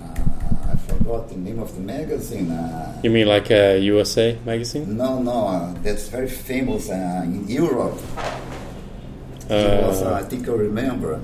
[0.00, 2.50] Uh, I forgot the name of the magazine.
[2.50, 4.96] Uh, You mean like a USA magazine?
[4.96, 7.98] no, no, uh, that's very famous uh, in Europe.
[9.50, 11.20] Uh, it was, uh, I think I remember.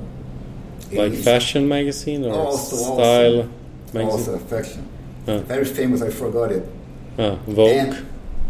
[0.93, 3.49] like It's fashion magazine or Also- also- style
[3.95, 4.35] magazine?
[4.35, 4.83] Also fashion.
[5.27, 5.39] Uh.
[5.39, 6.65] Very famous, I forgot it.
[7.19, 7.77] Ah, Vogue?
[7.79, 7.97] And-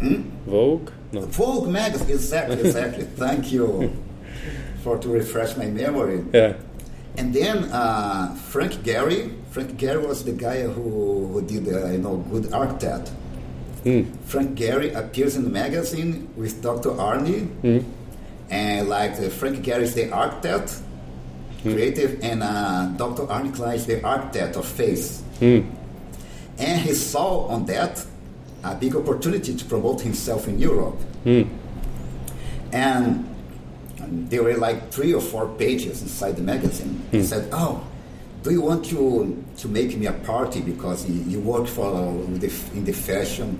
[0.00, 0.22] Hmm?
[0.46, 0.88] Vogue?
[1.12, 1.20] No.
[1.20, 3.04] Vogue magazine, exactly, exactly.
[3.16, 3.92] Thank you
[4.82, 6.20] for to refresh my memory.
[6.32, 6.54] Yeah.
[7.18, 9.30] And then uh, Frank Gehry.
[9.50, 13.10] Frank Gehry was the guy who, who did, uh, you know, Good Architect.
[13.84, 14.06] Mm.
[14.24, 16.90] Frank Gehry appears in the magazine with Dr.
[16.90, 17.84] Arnie, Mm.
[18.52, 20.78] And like uh, Frank Gehry is the architect,
[21.62, 23.22] creative, and uh, Dr.
[23.22, 25.22] Arnie Klein is the architect of face.
[25.40, 25.70] Mm.
[26.58, 28.04] And he saw on that
[28.62, 31.00] a big opportunity to promote himself in Europe.
[31.24, 31.48] Mm.
[32.72, 33.34] And
[34.28, 37.02] there were like three or four pages inside the magazine.
[37.10, 37.82] He said, "Oh,
[38.42, 42.12] do you want to to make me a party because you, you work for uh,
[42.38, 43.58] the, in the fashion,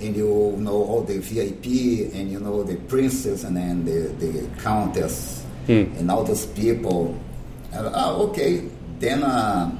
[0.00, 4.48] and you know all the VIP and you know the princess and then the, the
[4.62, 5.84] countess hmm.
[5.98, 7.18] and all those people."
[7.72, 8.64] And, oh, okay.
[8.98, 9.70] Then uh,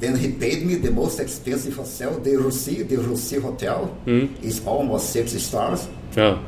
[0.00, 3.86] then he paid me the most expensive hotel, the Russie, the Russie Hotel.
[4.04, 4.26] Hmm.
[4.42, 6.38] is almost six stars Ja.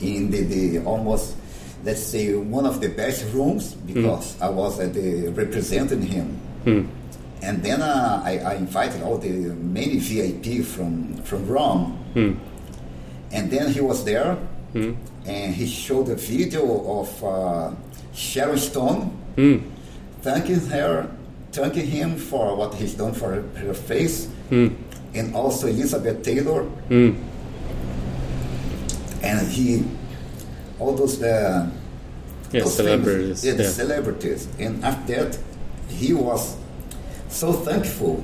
[0.00, 1.36] in the, the almost
[1.84, 3.94] let's say one of the best rooms hmm.
[3.94, 6.38] because I was uh, the representing him.
[7.42, 11.98] And then uh, I, I invited all the many VIP from from Rome.
[13.32, 14.36] And then he was there,
[14.74, 16.64] and he showed a video
[17.00, 17.70] of uh,
[18.14, 19.10] Sharon Stone.
[20.22, 21.08] Thanking her,
[21.52, 26.66] thanking him for what he's done for her, her face, and also Elizabeth Taylor.
[29.22, 29.84] And he
[30.78, 31.68] all those uh,
[32.52, 33.70] Yeah, those celebrities, famous, yeah, the yeah.
[33.70, 34.48] celebrities.
[34.58, 35.38] And after that
[35.88, 36.56] he was
[37.40, 38.16] so thankful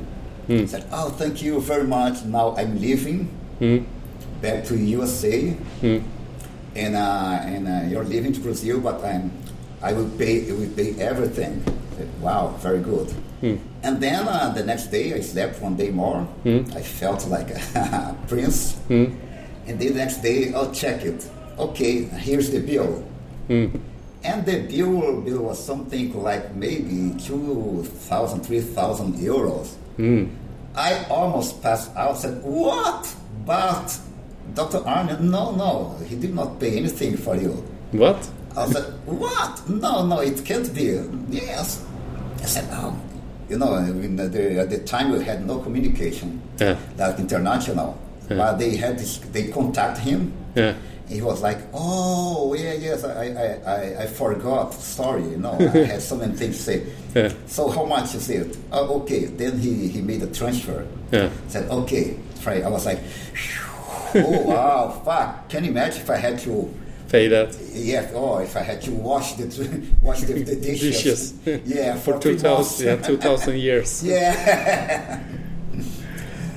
[0.47, 0.57] Hmm.
[0.59, 3.21] he said oh thank you very much now i'm leaving
[3.61, 3.79] Hmm.
[4.45, 5.35] back to usa
[6.83, 9.31] and uh, and uh, you're leaving to brazil but i'm
[9.89, 11.63] i will pay I will pay everything
[11.97, 13.09] said, wow very good
[13.43, 13.57] Hmm.
[13.87, 16.21] and then uh, the next day i slept one day more
[16.81, 18.59] i felt like a prince
[18.89, 19.07] Hmm.
[19.69, 21.21] and the next day, I'll check it.
[21.57, 21.95] Okay,
[22.27, 22.91] here's the bill.
[24.25, 29.75] And the bill, bill was something like maybe 2,000, 3,000 euros.
[29.97, 30.27] Hmm.
[30.75, 33.13] I almost passed out, said, What?
[33.45, 33.99] But
[34.55, 34.79] Dr.
[34.87, 37.53] Arnold, no, no, he did not pay anything for you.
[37.93, 38.17] What?
[38.57, 39.69] I said, What?
[39.69, 41.01] No, no, it can't be.
[41.29, 41.85] Yes.
[42.41, 42.97] I said, Oh,
[43.49, 46.77] you know, in the, at the time we had no communication, Yeah.
[46.97, 47.99] like international.
[48.29, 50.33] But they had this, they contact him.
[50.55, 50.75] Yeah.
[51.13, 54.73] He was like, "Oh, yeah, yes, I, I, I, I forgot.
[54.75, 56.87] Sorry, you know, I had so many things to say.
[57.15, 57.33] Yeah.
[57.47, 58.57] So how much is it?
[58.73, 59.27] Oh, okay.
[59.27, 60.87] Then he, he made a transfer.
[61.11, 61.29] Yeah.
[61.49, 62.61] Said, okay, try.
[62.63, 63.01] I was like,
[64.15, 65.49] oh wow, fuck.
[65.51, 66.73] Can you imagine if I had to,
[67.11, 67.55] Pay that.
[67.75, 69.45] yeah, oh, if I had to wash the
[70.03, 71.63] wash the, the dishes, Dishes.
[71.67, 74.03] yeah, For three 2000, yeah, 2000 years.
[74.03, 75.21] yeah.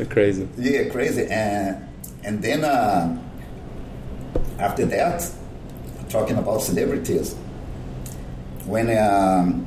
[0.10, 0.47] Crazy.
[0.58, 1.26] Yeah, crazy.
[1.30, 1.88] And
[2.24, 3.18] and then uh,
[4.60, 5.30] after that,
[6.10, 7.36] talking about celebrities,
[8.66, 9.66] when um,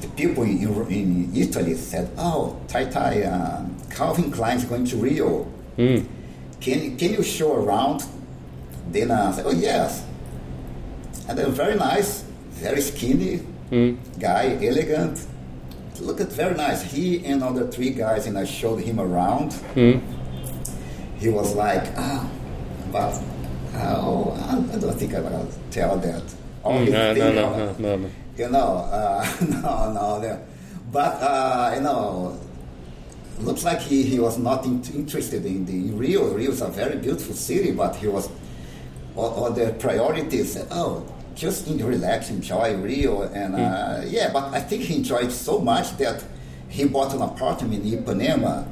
[0.00, 0.58] the people in,
[0.90, 5.46] in Italy said, "Oh, Tai Tai, uh, Calvin Klein is going to Rio.
[6.60, 8.04] Can can you show around?"
[8.90, 10.04] Then I said, "Oh yes."
[11.28, 13.40] And then very nice, very skinny
[14.20, 15.26] guy, elegant.
[16.00, 16.82] Look at very nice.
[16.82, 19.54] He and other three guys, and I showed him around.
[21.18, 22.28] He was like, ah,
[22.92, 23.18] but
[23.98, 26.22] oh, I I don't think I'm going to tell that.
[26.64, 28.10] All Mm, no, no, no, uh, no, no, no.
[28.36, 30.40] You know, uh, no, no, no.
[30.92, 32.38] But uh, you know,
[33.40, 36.32] looks like he, he was not in, interested in the in Rio.
[36.34, 38.28] Rio is a very beautiful city, but he was
[39.14, 40.56] all, all the priorities.
[40.70, 44.32] Oh, just in relax, enjoy Rio, and uh, yeah.
[44.32, 46.24] But I think he enjoyed so much that
[46.68, 48.66] he bought an apartment in Ipanema,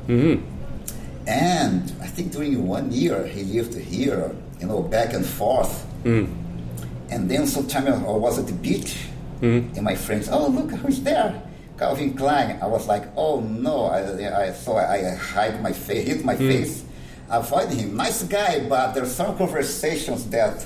[1.27, 4.35] and I think during one year he lived here,
[4.65, 5.85] you know, back and forth.
[6.05, 8.97] And then sometime I was at the beach,
[9.43, 11.43] and my friends, oh look who's there,
[11.79, 12.59] Calvin Klein.
[12.63, 13.85] I was like, oh no!
[13.87, 16.83] I, I so I, I hide my face, hid my face,
[17.31, 17.95] avoid him.
[17.97, 20.65] Nice guy, but there's some conversations that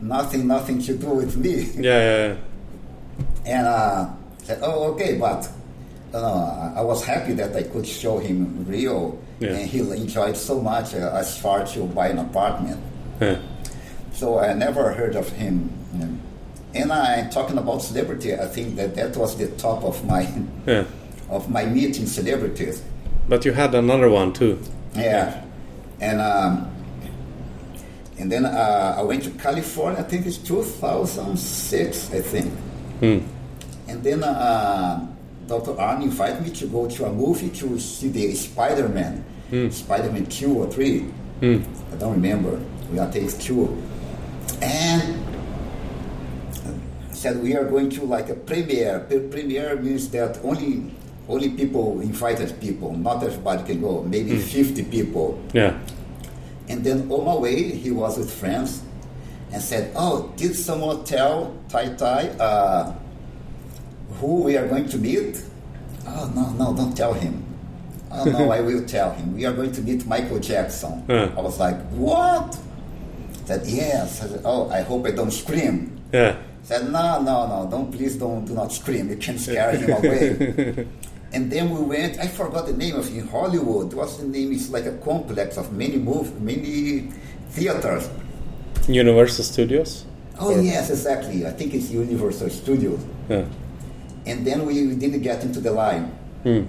[0.00, 1.62] nothing, nothing to do with me.
[1.76, 2.36] Yeah, yeah, yeah.
[3.46, 4.10] And uh,
[4.42, 5.48] said, oh okay, but
[6.12, 9.50] uh, I was happy that I could show him Rio, Yeah.
[9.54, 12.80] and he enjoyed so much uh, as far to buy an apartment.
[13.20, 13.38] Yeah.
[14.12, 15.70] So I never heard of him.
[16.74, 18.34] And I talking about celebrity.
[18.34, 20.28] I think that that was the top of my
[20.66, 20.84] yeah.
[21.30, 22.82] of my meeting celebrities.
[23.28, 24.60] But you had another one too.
[24.94, 25.44] Yeah,
[26.00, 26.70] and um,
[28.18, 30.00] and then uh, I went to California.
[30.00, 32.12] I think it's 2006.
[32.12, 32.52] I think.
[33.88, 35.06] And then uh,
[35.46, 35.72] Dr.
[35.72, 39.24] Arnie invited me to go to a movie to see the Spider-Man,
[39.70, 41.06] Spider-Man two or three.
[41.40, 42.60] I don't remember.
[42.90, 43.82] We are take two.
[44.62, 45.24] And
[47.18, 49.00] said we are going to like a premiere.
[49.00, 50.90] Pre- Premiere means that only
[51.28, 54.02] only people invited people, not everybody can go.
[54.02, 55.38] Maybe 50 people.
[55.52, 55.78] Yeah.
[56.68, 58.82] And then on my way, he was with friends
[59.52, 62.94] and said, "Oh, did someone tell Tai Tai uh,
[64.20, 65.42] who we are going to meet?"
[66.06, 67.44] Oh no, no, don't tell him.
[68.10, 69.34] Oh no, I will tell him.
[69.34, 71.04] We are going to meet Michael Jackson.
[71.06, 71.30] Huh.
[71.36, 72.58] I was like, "What?"
[73.48, 74.22] Said yes.
[74.22, 75.74] I said, "Oh, I hope I don't scream."
[76.12, 76.36] Yeah.
[76.64, 79.08] Said, "No, no, no, don't please don't do not scream.
[79.08, 80.26] You can scare him away."
[81.32, 82.18] And then we went.
[82.18, 83.92] I forgot the name of it, in Hollywood.
[83.92, 84.52] What's the name?
[84.52, 87.08] It's like a complex of many move, many
[87.50, 88.08] theaters.
[88.86, 90.04] Universal Studios.
[90.38, 91.46] Oh Or- yes, exactly.
[91.46, 93.00] I think it's Universal Studios.
[93.28, 93.44] Yeah.
[94.26, 96.04] And then we didn't get into the line.
[96.44, 96.64] Hmm.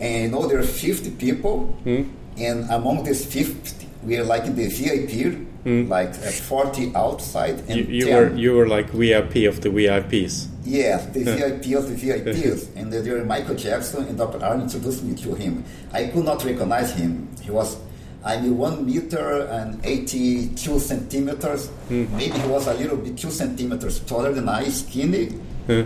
[0.00, 4.54] And you know there are 50 people, and among these 50, we are like in
[4.54, 8.14] the VIP, like uh, 40 outside and You, you 10.
[8.14, 10.46] were you were like VIP of the VIPs.
[10.64, 12.68] Yes, the VIP of the VIPs.
[12.76, 14.44] and then there Michael Jackson and Dr.
[14.44, 15.64] Arnold introduced me to him.
[15.92, 17.28] I could not recognize him.
[17.42, 17.76] He was,
[18.24, 21.70] I'm one meter and 82 centimeters.
[21.90, 25.30] Maybe he was a little bit two centimeters taller than I, skinny.
[25.66, 25.84] Huh.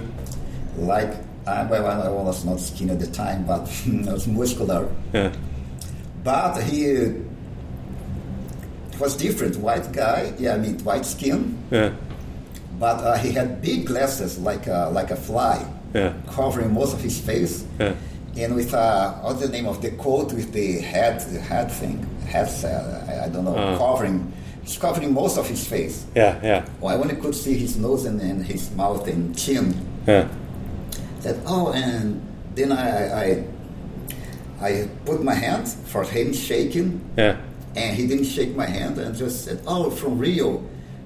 [0.77, 1.15] Like,
[1.47, 3.63] I, well, I was not skinny at the time, but
[4.09, 4.89] I was muscular.
[5.13, 5.33] Yeah.
[6.23, 7.15] But he
[9.01, 9.57] was different.
[9.57, 11.57] White guy, yeah, I mean, white skin.
[11.71, 11.93] Yeah.
[12.79, 15.67] But uh, he had big glasses like a, like a fly.
[15.93, 16.13] Yeah.
[16.29, 17.95] covering most of his face, Yeah.
[18.39, 22.07] and with uh, what's the name of the coat with the head, the head thing,
[22.29, 23.77] headset, I, I don't know, Ah.
[23.77, 24.33] covering,
[24.79, 26.05] covering most of his face.
[26.15, 26.39] Yeah.
[26.45, 26.65] Yeah.
[26.81, 29.75] Well, I only could see his nose and, and his mouth and chin.
[30.07, 30.29] Yeah.
[31.19, 32.23] Said, oh, and
[32.55, 33.45] then I, I,
[34.63, 37.37] I put my hand for him shaking, Yeah.
[37.77, 40.63] And he didn't shake my hand and just said, "Oh, from Rio."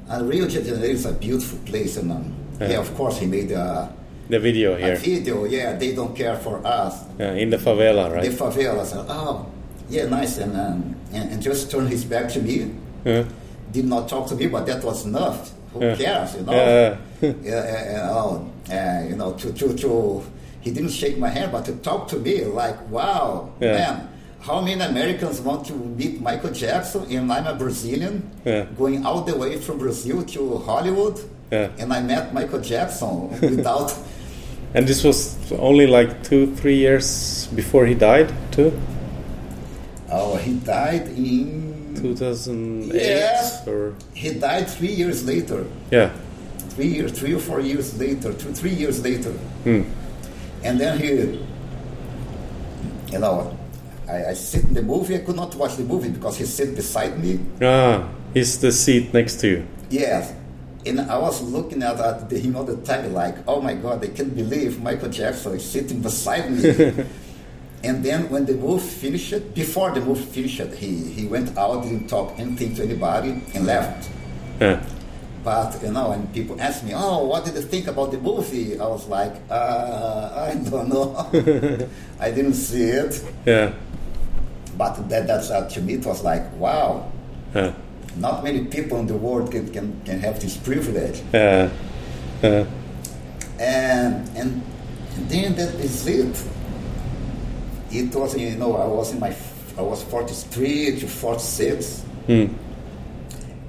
[0.09, 2.71] And Rio de Janeiro is a beautiful place, and um, Yeah.
[2.73, 3.89] yeah, of course, he made a,
[4.29, 4.97] The video a here.
[4.97, 5.45] video.
[5.45, 6.95] Yeah, they don't care for us.
[7.19, 8.31] Yeah, in the favela, The right?
[8.31, 9.47] favela said, "Oh,
[9.91, 12.71] yeah, nice," and, um, and and just turned his back to me.
[13.05, 13.25] Yeah.
[13.73, 15.53] Did not talk to me, but that was enough.
[15.73, 15.97] Who Yeah.
[15.97, 16.53] cares, you know?
[16.53, 16.97] Yeah.
[17.43, 20.23] yeah, oh, uh, you know, to, to, to,
[20.61, 23.73] he didn't shake my hand, but to talk to me, like, wow, Yeah.
[23.73, 24.09] man,
[24.47, 27.03] how many Americans want to meet Michael Jackson?
[27.11, 28.67] And I'm a Brazilian, Yeah.
[28.77, 31.19] going all the way from Brazil to Hollywood,
[31.51, 31.69] Yeah.
[31.79, 33.95] and I met Michael Jackson without,
[34.75, 38.73] And this was only like two, three years before he died, too.
[40.11, 43.67] oh, he died in, 2008 Yes.
[43.67, 45.65] or he died three years later.
[45.91, 46.11] yeah.
[46.75, 49.31] three years, three or four years later, two, three years later.
[49.65, 49.83] Hmm.
[50.65, 51.39] And then he,
[53.13, 53.57] you know,
[54.09, 55.17] I, I sit in the movie.
[55.17, 57.41] I could not watch the movie because he sit beside me.
[57.63, 59.67] Ah, he's the seat next to you.
[59.91, 60.35] Yes.
[60.87, 64.05] And I was looking at, at the, him all the time, like, oh my God,
[64.05, 66.69] I can't believe Michael Jackson is sitting beside me.
[67.85, 72.09] and then when the movie finished, before the movie finished, he, he went out, didn't
[72.09, 74.11] talk anything to anybody, and left.
[74.61, 74.85] Yeah.
[75.43, 78.81] But you know, and people ask me, "Oh, what did you think about the movie?"
[78.81, 81.13] I was like, uh, "I don't know.
[82.19, 83.75] I didn't see it." Yeah.
[84.77, 87.11] But that that's uh, to me it was like, "Wow,
[88.17, 91.23] not many people in the world can can, can have this privilege."
[93.59, 94.63] And and
[95.29, 96.37] then that is it.
[97.91, 99.35] It was you know I was in my
[99.79, 102.03] I was forty three to forty six.
[102.27, 102.47] Hmm.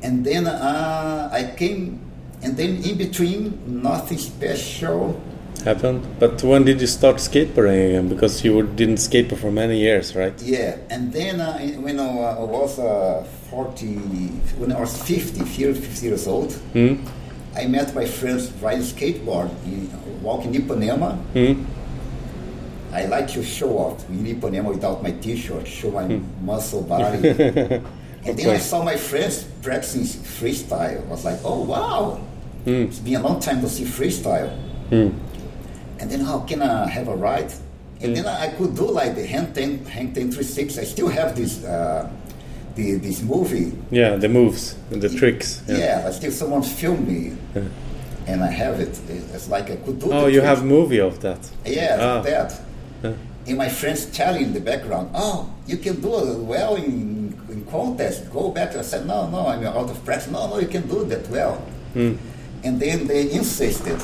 [0.06, 2.00] and then uh, I came,
[2.42, 5.20] and then in between, nothing special.
[5.64, 6.06] Happened.
[6.20, 8.08] But when did you start skateboarding again?
[8.10, 10.34] Because you didn't skateboard for many years, right?
[10.42, 13.86] Yeah, and then uh, when I was uh, 40,
[14.58, 16.96] when I was 50, 50 years old, Hmm.
[17.56, 19.90] I met my friends riding skateboard, in,
[20.22, 21.18] walking Ipanema.
[21.34, 21.64] Hmm.
[22.94, 26.08] I like to show off in Ipanema without my t-shirt, show my
[26.42, 27.28] muscle body.
[27.30, 31.02] and then I saw my friends practicing freestyle.
[31.06, 32.22] I was like, oh wow,
[32.66, 34.52] it's been a long time to see freestyle.
[36.06, 37.52] And then how can I have a ride?
[38.00, 40.80] And then I could do like the hang ten, hang ten 360.
[40.80, 42.08] I still have this, uh,
[42.76, 43.72] the, this movie.
[43.90, 45.64] Yeah, the moves, and the tricks.
[45.68, 47.36] Yeah, I still someone filmed me.
[48.28, 49.00] And I have it.
[49.10, 51.40] It's like I could do Oh, you have movie of that.
[51.66, 52.22] Yeah, Ah.
[52.22, 52.62] that.
[53.48, 57.66] And my friends telling in the background, oh, you can do it well in, in
[57.72, 58.32] contest.
[58.32, 58.76] Go back.
[58.76, 60.32] I said, no, no, I'm out of practice.
[60.32, 61.66] No, no, you can do that well.
[61.96, 64.00] And then they insisted.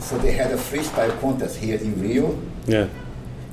[0.00, 2.38] So they had a freestyle contest here in Rio.
[2.66, 2.88] Yeah.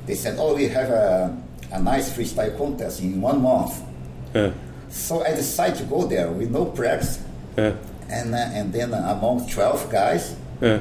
[0.06, 1.36] They said, oh, we have a,
[1.72, 3.80] a nice freestyle contest in one month.
[4.34, 4.50] Yeah.
[4.90, 7.22] So I decided to go there with no practice.
[7.56, 7.72] Yeah.
[8.10, 10.80] And, uh, and then uh, among 12 guys, Yeah.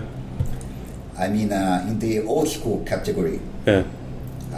[1.17, 3.83] I mean, uh, in the old school category, Yeah.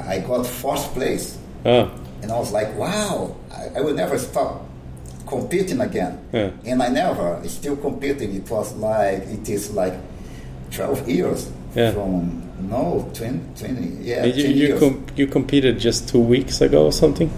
[0.07, 1.89] I got fourth place, Ah.
[2.23, 4.65] and I was like, wow, I, I will never stop
[5.27, 6.17] competing again.
[6.31, 6.51] Yeah.
[6.65, 8.33] And I never still competing.
[8.35, 9.93] It was like it is like
[10.71, 11.91] twelve years Yeah.
[11.93, 16.85] from no 20, 20 yeah, you 10 you, com- you competed just two weeks ago
[16.85, 17.29] or something.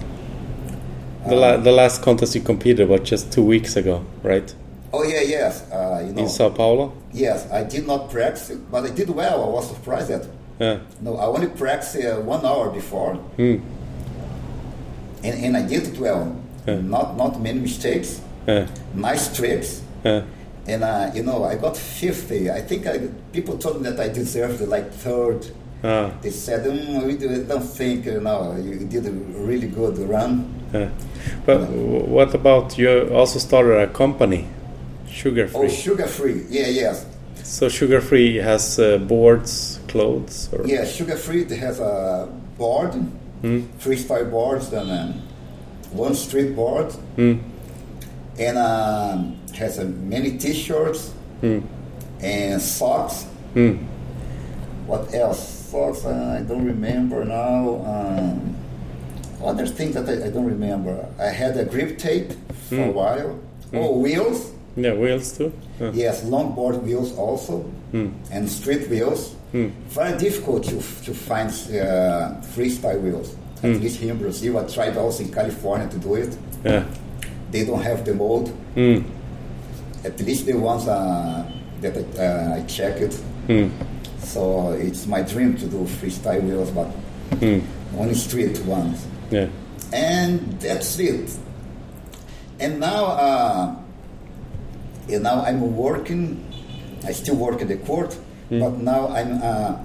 [1.28, 4.54] The, Uh, la- the last contest you competed was just two weeks ago, right?
[4.96, 6.92] oh yeah, yes, uh, you know, In Sao Paulo.
[7.14, 7.48] yes.
[7.52, 9.44] I did not practice, but I did well.
[9.44, 10.26] I was surprised that
[10.60, 10.78] Yeah.
[11.02, 13.58] no, I only practiced uh, one hour before, Hmm.
[15.24, 16.36] and, and I did it well.
[16.68, 16.82] Yeah.
[16.82, 18.68] Not not many mistakes, Yeah.
[18.94, 19.82] nice tricks.
[20.68, 22.50] And uh, you know, I got 50.
[22.52, 23.00] I think I,
[23.34, 25.46] people told me that I deserved like third.
[25.84, 26.12] Ah.
[26.22, 30.46] They said, mm, "We do- don't think you know you did a really good run."
[30.74, 30.90] Yeah.
[31.46, 33.10] But what about you?
[33.14, 34.48] Also started a company,
[35.10, 35.60] Sugar free.
[35.66, 36.46] Oh, sugar free.
[36.50, 37.06] Yeah, yes,
[37.44, 40.86] so Sugar Free has uh, boards, clothes, or yeah.
[40.86, 41.44] Sugar free.
[41.58, 42.94] Has a board,
[43.42, 43.64] Hmm.
[43.80, 45.22] freestyle boards, and um,
[45.92, 47.36] one street board, Hmm.
[48.40, 51.60] and um, has uh, many T-shirts Hmm.
[52.22, 53.26] and socks.
[53.54, 53.76] Hmm.
[54.88, 55.40] What else?
[55.72, 56.06] Socks.
[56.06, 57.82] Uh, I don't remember now.
[57.86, 58.56] Um,
[59.44, 61.06] other things that I, I don't remember.
[61.20, 62.32] I had a grip tape
[62.70, 62.94] for a Hmm.
[62.94, 63.40] while.
[63.74, 64.52] Oh, wheels.
[64.76, 65.52] Yeah, wheels too.
[65.80, 65.92] Yeah.
[65.94, 68.08] Yes, longboard wheels also, Hmm.
[68.32, 69.36] and street wheels.
[69.52, 69.68] Hmm.
[69.90, 73.36] Very difficult to, to find uh, freestyle wheels.
[73.64, 73.82] At Hmm.
[73.84, 76.36] least here in Brazil, I tried also in California to do it.
[76.66, 76.84] Yeah.
[77.52, 78.50] They don't have the mold.
[78.76, 79.00] Hmm.
[80.04, 81.46] At least the ones uh,
[81.82, 83.14] that I, uh, I checked.
[83.48, 83.68] Hmm.
[84.20, 86.88] So it's my dream to do freestyle wheels, but
[87.40, 87.60] Hmm.
[87.98, 89.06] only street ones.
[89.32, 89.48] Yeah.
[89.92, 91.30] And that's it.
[92.60, 93.76] And now, uh,
[95.10, 96.40] and now I'm working.
[97.06, 98.16] I still work at the court,
[98.50, 99.76] but now I'm uh,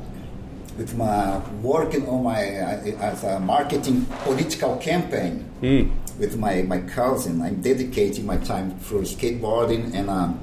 [0.78, 5.90] with my working on my uh, as a marketing political campaign Hmm.
[6.18, 7.40] With my, my cousin.
[7.42, 10.34] I'm dedicating my time for skateboarding and a,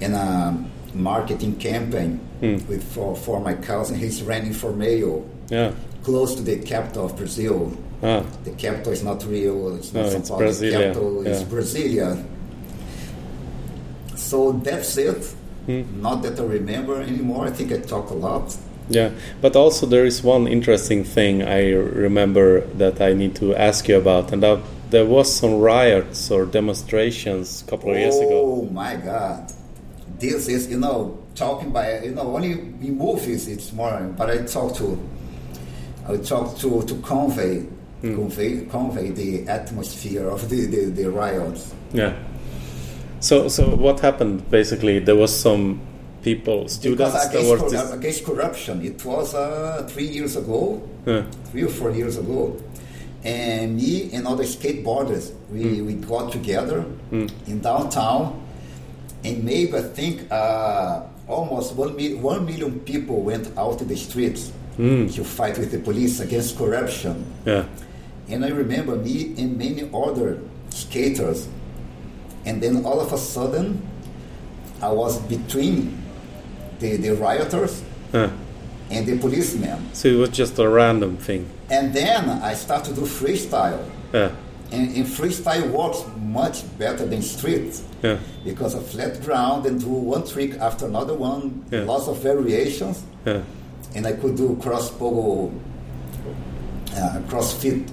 [0.00, 3.96] and a marketing campaign with for, for my cousin.
[3.98, 5.20] He's running for mayor
[5.50, 5.72] Yeah.
[6.04, 7.72] close to the capital of Brazil.
[8.02, 8.22] Ah.
[8.44, 10.40] The capital is not Rio, it's not No, São Paulo.
[10.46, 11.42] Brasilia, The capital is.
[11.44, 12.24] Brasilia.
[14.16, 15.34] So that's it.
[15.66, 15.82] Hmm.
[16.00, 17.46] Not that I remember anymore.
[17.46, 18.56] I think I talk a lot.
[18.88, 23.86] Yeah, but also there is one interesting thing I remember that I need to ask
[23.88, 24.58] you about, and that
[24.90, 28.42] there was some riots or demonstrations a couple of years ago.
[28.42, 29.52] Oh my God.
[30.18, 34.38] This is, you know, talking by, you know, only in movies it's more, but I
[34.44, 34.98] talk to,
[36.08, 37.66] I talk to, to convey,
[38.02, 38.14] Hmm.
[38.14, 41.74] convey, convey the atmosphere of the, the, the riots.
[41.92, 42.14] Yeah.
[43.20, 44.48] So, so what happened?
[44.50, 45.80] Basically, there was some
[46.22, 47.94] people, students Because that against, were.
[47.98, 51.24] against corruption, it was uh, three years ago, Yeah.
[51.50, 52.56] three or four years ago.
[53.22, 55.86] And me and other skateboarders, we, hmm.
[55.86, 57.26] we got together hmm.
[57.46, 58.46] in downtown,
[59.24, 63.96] and maybe I think uh, almost one, mil- one million people went out to the
[63.96, 65.06] streets hmm.
[65.08, 67.30] to fight with the police against corruption.
[67.44, 67.66] yeah.
[68.28, 70.38] And I remember me and many other
[70.70, 71.48] skaters.
[72.44, 73.82] And then all of a sudden,
[74.80, 76.00] I was between
[76.78, 78.30] the, the rioters Yeah.
[78.88, 79.90] and the policemen.
[79.92, 81.50] So it was just a random thing.
[81.70, 83.82] And then I start to do freestyle.
[84.12, 84.30] Yeah.
[84.72, 88.18] And, and freestyle works much better than street Yeah.
[88.44, 91.84] because of flat ground and do one trick after another one, Yeah.
[91.84, 93.02] lots of variations.
[93.26, 93.42] Yeah.
[93.94, 95.50] and I could do cross pogo,
[96.96, 97.88] uh, crossfit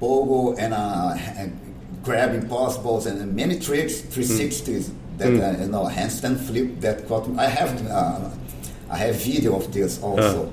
[0.00, 1.50] pogo, and uh, and
[2.04, 7.36] grabbing possibles and many tricks, 360s that uh, you know handstand flip that caught me.
[7.38, 8.30] I have uh,
[8.90, 10.52] I have video of this also.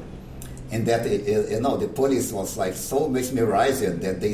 [0.76, 4.34] And that uh, uh, you know the police was like so mesmerized that they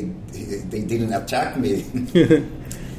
[0.72, 1.72] they didn't attack me.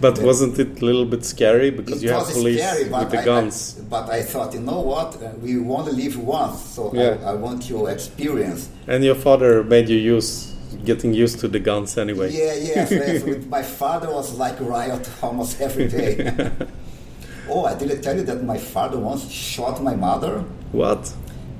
[0.04, 3.22] But wasn't it a little bit scary because it you have police scary, with the
[3.22, 3.56] I- guns?
[3.80, 5.10] I, but I thought, you know what?
[5.42, 7.18] we want to live once, so Yeah.
[7.26, 8.62] I, I want your experience.
[8.86, 10.30] and your father made you use
[10.84, 12.28] getting used to the guns anyway.
[12.32, 13.46] Yeah, yes, yes.
[13.58, 16.12] my father was like riot almost every day.
[17.50, 21.14] oh, I didn't tell you that my father once shot my mother What?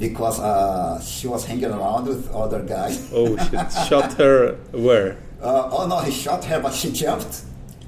[0.04, 2.96] Because uh, she was hanging around with other guys.
[3.14, 3.72] Oh shit!
[3.90, 4.38] Shot her
[4.86, 5.16] where?
[5.42, 7.36] Uh, oh no, he shot her, but she jumped.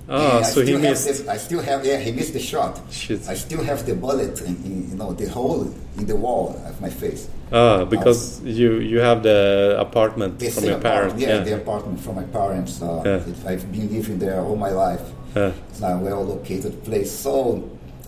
[0.07, 1.26] Ah, so he still have missed.
[1.26, 2.74] the- I still have, yeah, he missed the shot.
[2.91, 3.22] Shit.
[3.28, 5.63] I still have the bullet, in, in, you know, the hole
[5.97, 7.28] in the wall of my face.
[7.51, 9.39] Ah, because you you have the
[9.88, 11.13] apartment from your parents.
[11.13, 12.74] apartment, yeah, the apartment from my parents.
[12.82, 13.49] Uh, Yeah.
[13.51, 15.05] I've been living there all my life.
[15.36, 15.51] Yeah.
[15.70, 17.11] It's a well located place.
[17.26, 17.34] So,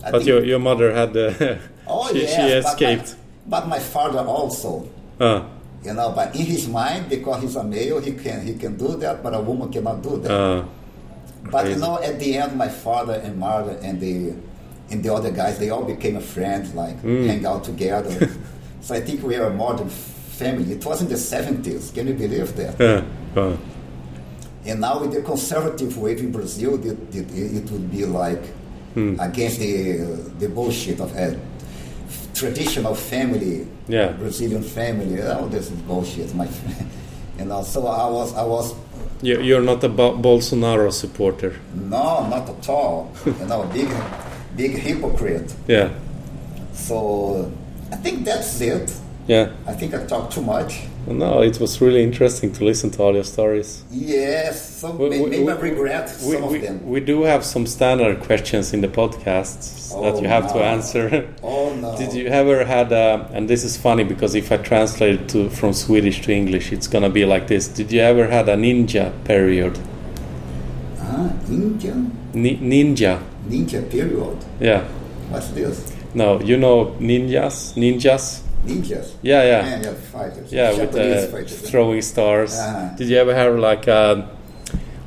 [0.05, 1.27] I But your your mother had the
[1.93, 3.09] Oh she, yes, she escaped.
[3.47, 4.87] But my, father also,
[5.19, 5.45] Ah,
[5.83, 6.11] you know.
[6.11, 9.33] But in his mind, because he's a male, he can he can do that, but
[9.33, 10.31] a woman cannot do that.
[10.31, 10.65] ah,
[11.51, 14.33] but you know, at the end, my father and mother and the
[14.91, 17.27] and the other guys, they all became friends, like Mm.
[17.27, 18.29] hang out together.
[18.81, 20.73] so I think we are a modern family.
[20.73, 21.91] It was in the seventies.
[21.95, 22.75] Can you believe that?
[22.79, 23.01] ah,
[23.39, 23.57] ah.
[24.67, 28.43] And now with the conservative wave in Brazil, it, it, it would be like
[28.93, 29.15] Hmm.
[29.19, 30.03] against the
[30.39, 31.37] the bullshit of a
[32.37, 34.11] traditional family, Yeah.
[34.11, 35.21] Brazilian family.
[35.21, 36.89] Oh, this is bullshit, my friend.
[37.39, 38.73] You know, so I was, I was,
[39.21, 41.53] You, you're not a Bolsonaro supporter.
[41.75, 43.11] no, not at all.
[43.25, 43.89] you know, big,
[44.55, 45.53] big hypocrite.
[45.67, 45.89] Yeah,
[46.73, 47.51] So
[47.91, 48.91] I think that's it.
[49.27, 49.49] yeah.
[49.67, 50.81] I think I talked too much.
[51.09, 53.81] No, it was really interesting to listen to all your stories.
[53.91, 56.79] Yes, so We- we- maybe I we- regret We, some we, of them.
[56.85, 61.25] we do have some standard questions in the podcasts that Oh, you have to answer.
[61.41, 61.95] Oh no.
[61.97, 65.49] Did you ever had a, and this is funny because if I translate it to
[65.49, 67.69] from Swedish to English, it's gonna be like this.
[67.69, 69.79] Did you ever had a ninja period?
[70.99, 74.37] Ah, Indian Ni- ninja, ninja period.
[74.59, 74.81] yeah.
[75.31, 75.93] What's this?
[76.13, 78.41] No, you know ninjas, ninjas.
[78.65, 79.13] Ninjas.
[79.21, 80.51] Yeah, yeah, Yeah, yeah, fighters.
[80.51, 81.69] yeah, with Japanese uh, fighters.
[81.69, 82.57] throwing stars.
[82.57, 82.95] Uh-huh.
[82.97, 84.29] Did you ever have like a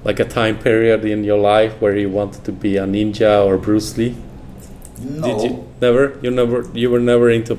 [0.05, 3.59] like a time period in your life where you wanted to be a ninja or
[3.59, 4.17] Bruce Lee?
[5.03, 6.19] No, Did you never?
[6.23, 6.67] You never?
[6.75, 7.59] You were never into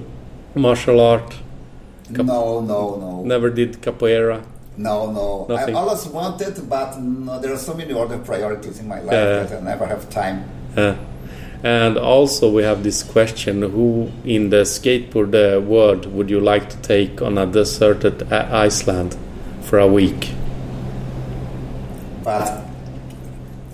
[0.55, 1.35] martial art.
[2.13, 4.43] Cap- no, no, no, Never did capoeira.
[4.77, 5.45] no, no.
[5.47, 5.75] Nothing.
[5.75, 9.53] I always wanted, but no, there are so many other priorities in my life that
[9.53, 10.43] I never have time.
[10.75, 10.95] Uh,
[11.63, 16.69] and also, we have this question: Who in the skateboard uh, world would you like
[16.69, 19.15] to take on a deserted uh, Iceland
[19.61, 20.31] for a week?
[22.23, 22.63] But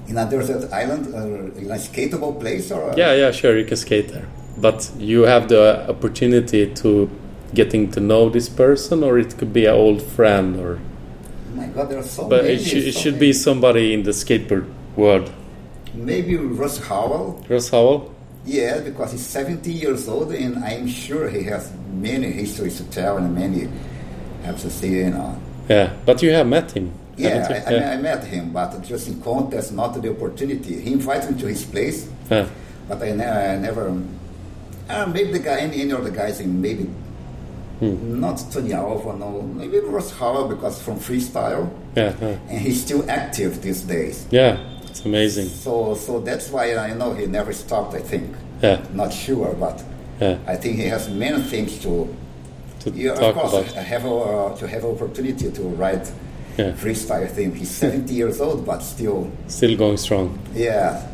[0.08, 3.78] in a desert island, uh, in a skatable place, or Yeah, yeah, sure, you can
[3.78, 4.28] skate there,
[4.58, 7.10] but you have the opportunity to
[7.54, 11.68] getting to know this person, or it could be an old friend, or Oh my
[11.68, 12.56] God, there are so but many.
[12.56, 13.28] it, should it so should many.
[13.28, 14.66] be somebody in the skateboard
[14.96, 15.32] world.
[15.98, 17.44] Maybe Russ Howell.
[17.50, 18.14] Russ Howell.
[18.46, 23.18] Yeah, because he's 70 years old, and I'm sure he has many histories to tell
[23.18, 23.68] and many
[24.44, 25.38] have to say, you know.
[25.68, 26.94] Yeah, but you have met him.
[27.18, 27.78] Yeah, I, you?
[27.78, 30.80] I, I met him, but just in contest, not the opportunity.
[30.80, 32.48] He invited me to his place, yeah.
[32.88, 33.90] but I, ne- I never.
[34.90, 36.88] Uh, maybe the guy, any, any other guys, maybe
[37.80, 38.20] Hmm.
[38.20, 43.08] not Tony Alva, no, maybe Russ Howell because from freestyle, Yeah, yeah, and he's still
[43.08, 44.26] active these days.
[44.32, 44.58] yeah.
[44.98, 45.48] It's amazing.
[45.50, 47.94] So, so that's why I know he never stopped.
[47.94, 49.84] I think, Yeah, not sure, but
[50.20, 50.38] yeah.
[50.48, 52.08] I think he has many things to.
[52.80, 53.84] To Yeah, talk of course, about.
[53.86, 56.12] Have a, uh, to have opportunity to write
[56.58, 57.54] Yeah, freestyle thing.
[57.56, 60.40] He's 70 years old, but still, still going strong.
[60.56, 61.06] yeah.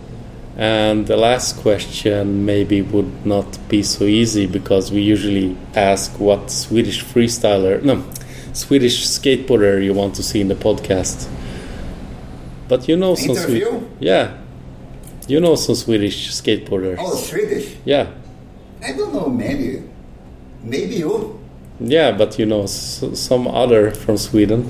[0.55, 6.51] And the last question maybe would not be so easy because we usually ask what
[6.51, 8.03] Swedish freestyler, no,
[8.53, 11.27] Swedish skateboarder you want to see in the podcast.
[12.73, 13.67] But you know some Swedish,
[13.99, 14.33] yeah,
[15.27, 16.97] you know some Swedish skateboarders.
[16.97, 17.75] Oh, Swedish.
[17.85, 18.07] Yeah,
[18.81, 19.83] I don't know many.
[20.63, 21.39] Maybe you
[21.79, 24.63] yeah, but you know s- some other from Sweden.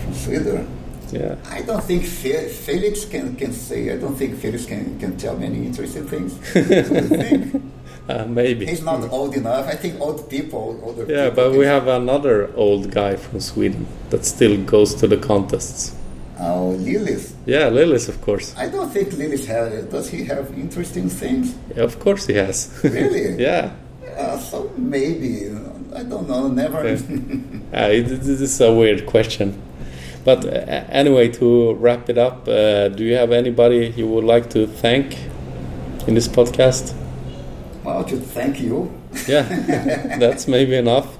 [0.00, 0.66] from Sweden.
[1.12, 3.92] Yeah, I don't think Fe- Felix can, can say.
[3.92, 6.32] I don't think Felix can, can tell many interesting things.
[6.54, 7.62] What do you think?
[8.08, 8.64] uh, maybe.
[8.64, 9.66] He's not old enough.
[9.66, 11.50] I think old people, older Yeah, people.
[11.50, 15.94] but we have another old guy from Sweden that still goes to the contests.
[16.40, 17.32] Oh, Lillis.
[17.46, 18.54] Yeah, Lillis, of course.
[18.56, 19.84] I don't think Lillis has.
[19.86, 21.54] Does he have interesting things?
[21.76, 22.70] Yeah, of course he has.
[22.82, 23.36] Really?
[23.42, 23.70] yeah.
[24.18, 25.50] Uh, so maybe.
[25.94, 26.48] I don't know.
[26.48, 26.86] Never.
[26.88, 26.98] Yeah.
[27.74, 29.60] Uh, it, this is a weird question.
[30.24, 30.50] But uh,
[30.90, 35.16] anyway, to wrap it up, uh, do you have anybody you would like to thank
[36.06, 36.94] in this podcast?
[37.82, 38.90] well, to thank you.
[39.28, 39.42] Yeah,
[40.18, 41.18] that's maybe enough.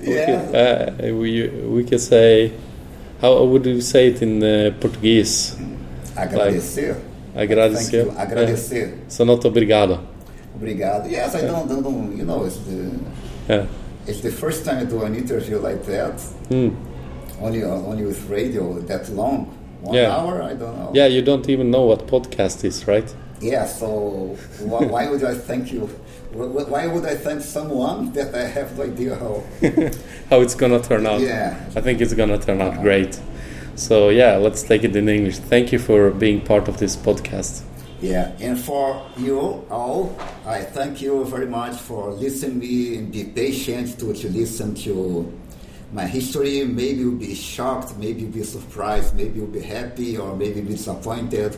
[0.00, 0.26] We Yeah.
[0.46, 2.52] could, uh, we, we can say,
[3.24, 5.56] how would you say it in uh, Portuguese?
[6.16, 6.94] Agradecer.
[7.34, 8.04] Thank Agradecer.
[8.16, 8.74] Agradecer.
[8.76, 9.08] Yeah.
[9.08, 9.98] So not obrigado.
[10.56, 11.10] Obrigado.
[11.10, 12.16] Yes, I don't, don't, don't.
[12.16, 12.90] You know, it's the
[13.48, 13.66] Yeah.
[14.06, 16.16] it's the first time I do an interview like that.
[16.50, 16.76] Mm.
[17.40, 19.46] Only uh, only with radio that long.
[19.82, 20.14] One Yeah.
[20.16, 20.42] hour.
[20.42, 20.90] I don't know.
[20.94, 23.08] Yeah, you don't even know what podcast is, right?
[23.40, 23.66] Yeah.
[23.66, 25.88] So why, why would I thank you?
[26.34, 29.42] Wh- wh- Why would I thank someone that I have no idea how?
[30.30, 31.20] How it's gonna turn out.
[31.20, 31.54] Yeah.
[31.76, 33.18] I think it's gonna turn out great.
[33.76, 35.38] So yeah, let's take it in English.
[35.38, 37.62] Thank you for being part of this podcast.
[38.00, 40.14] Yeah, and for you all,
[40.46, 45.32] I thank you very much for listening me and be patient to, to listen to
[45.92, 46.64] my history.
[46.64, 50.72] Maybe you'll be shocked, maybe you'll be surprised, maybe you'll be happy, or maybe be
[50.74, 51.56] disappointed.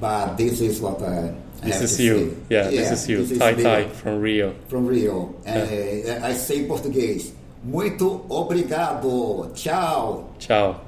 [0.00, 2.36] But this is what I This is you.
[2.48, 2.64] say.
[2.64, 3.24] Yeah, this is you.
[3.24, 4.54] this Tai Tai from Rio.
[4.68, 5.34] From Rio.
[5.46, 7.32] Uh, I say em português.
[7.64, 9.50] Muito obrigado.
[9.54, 10.30] Tchau.
[10.38, 10.80] Ciao.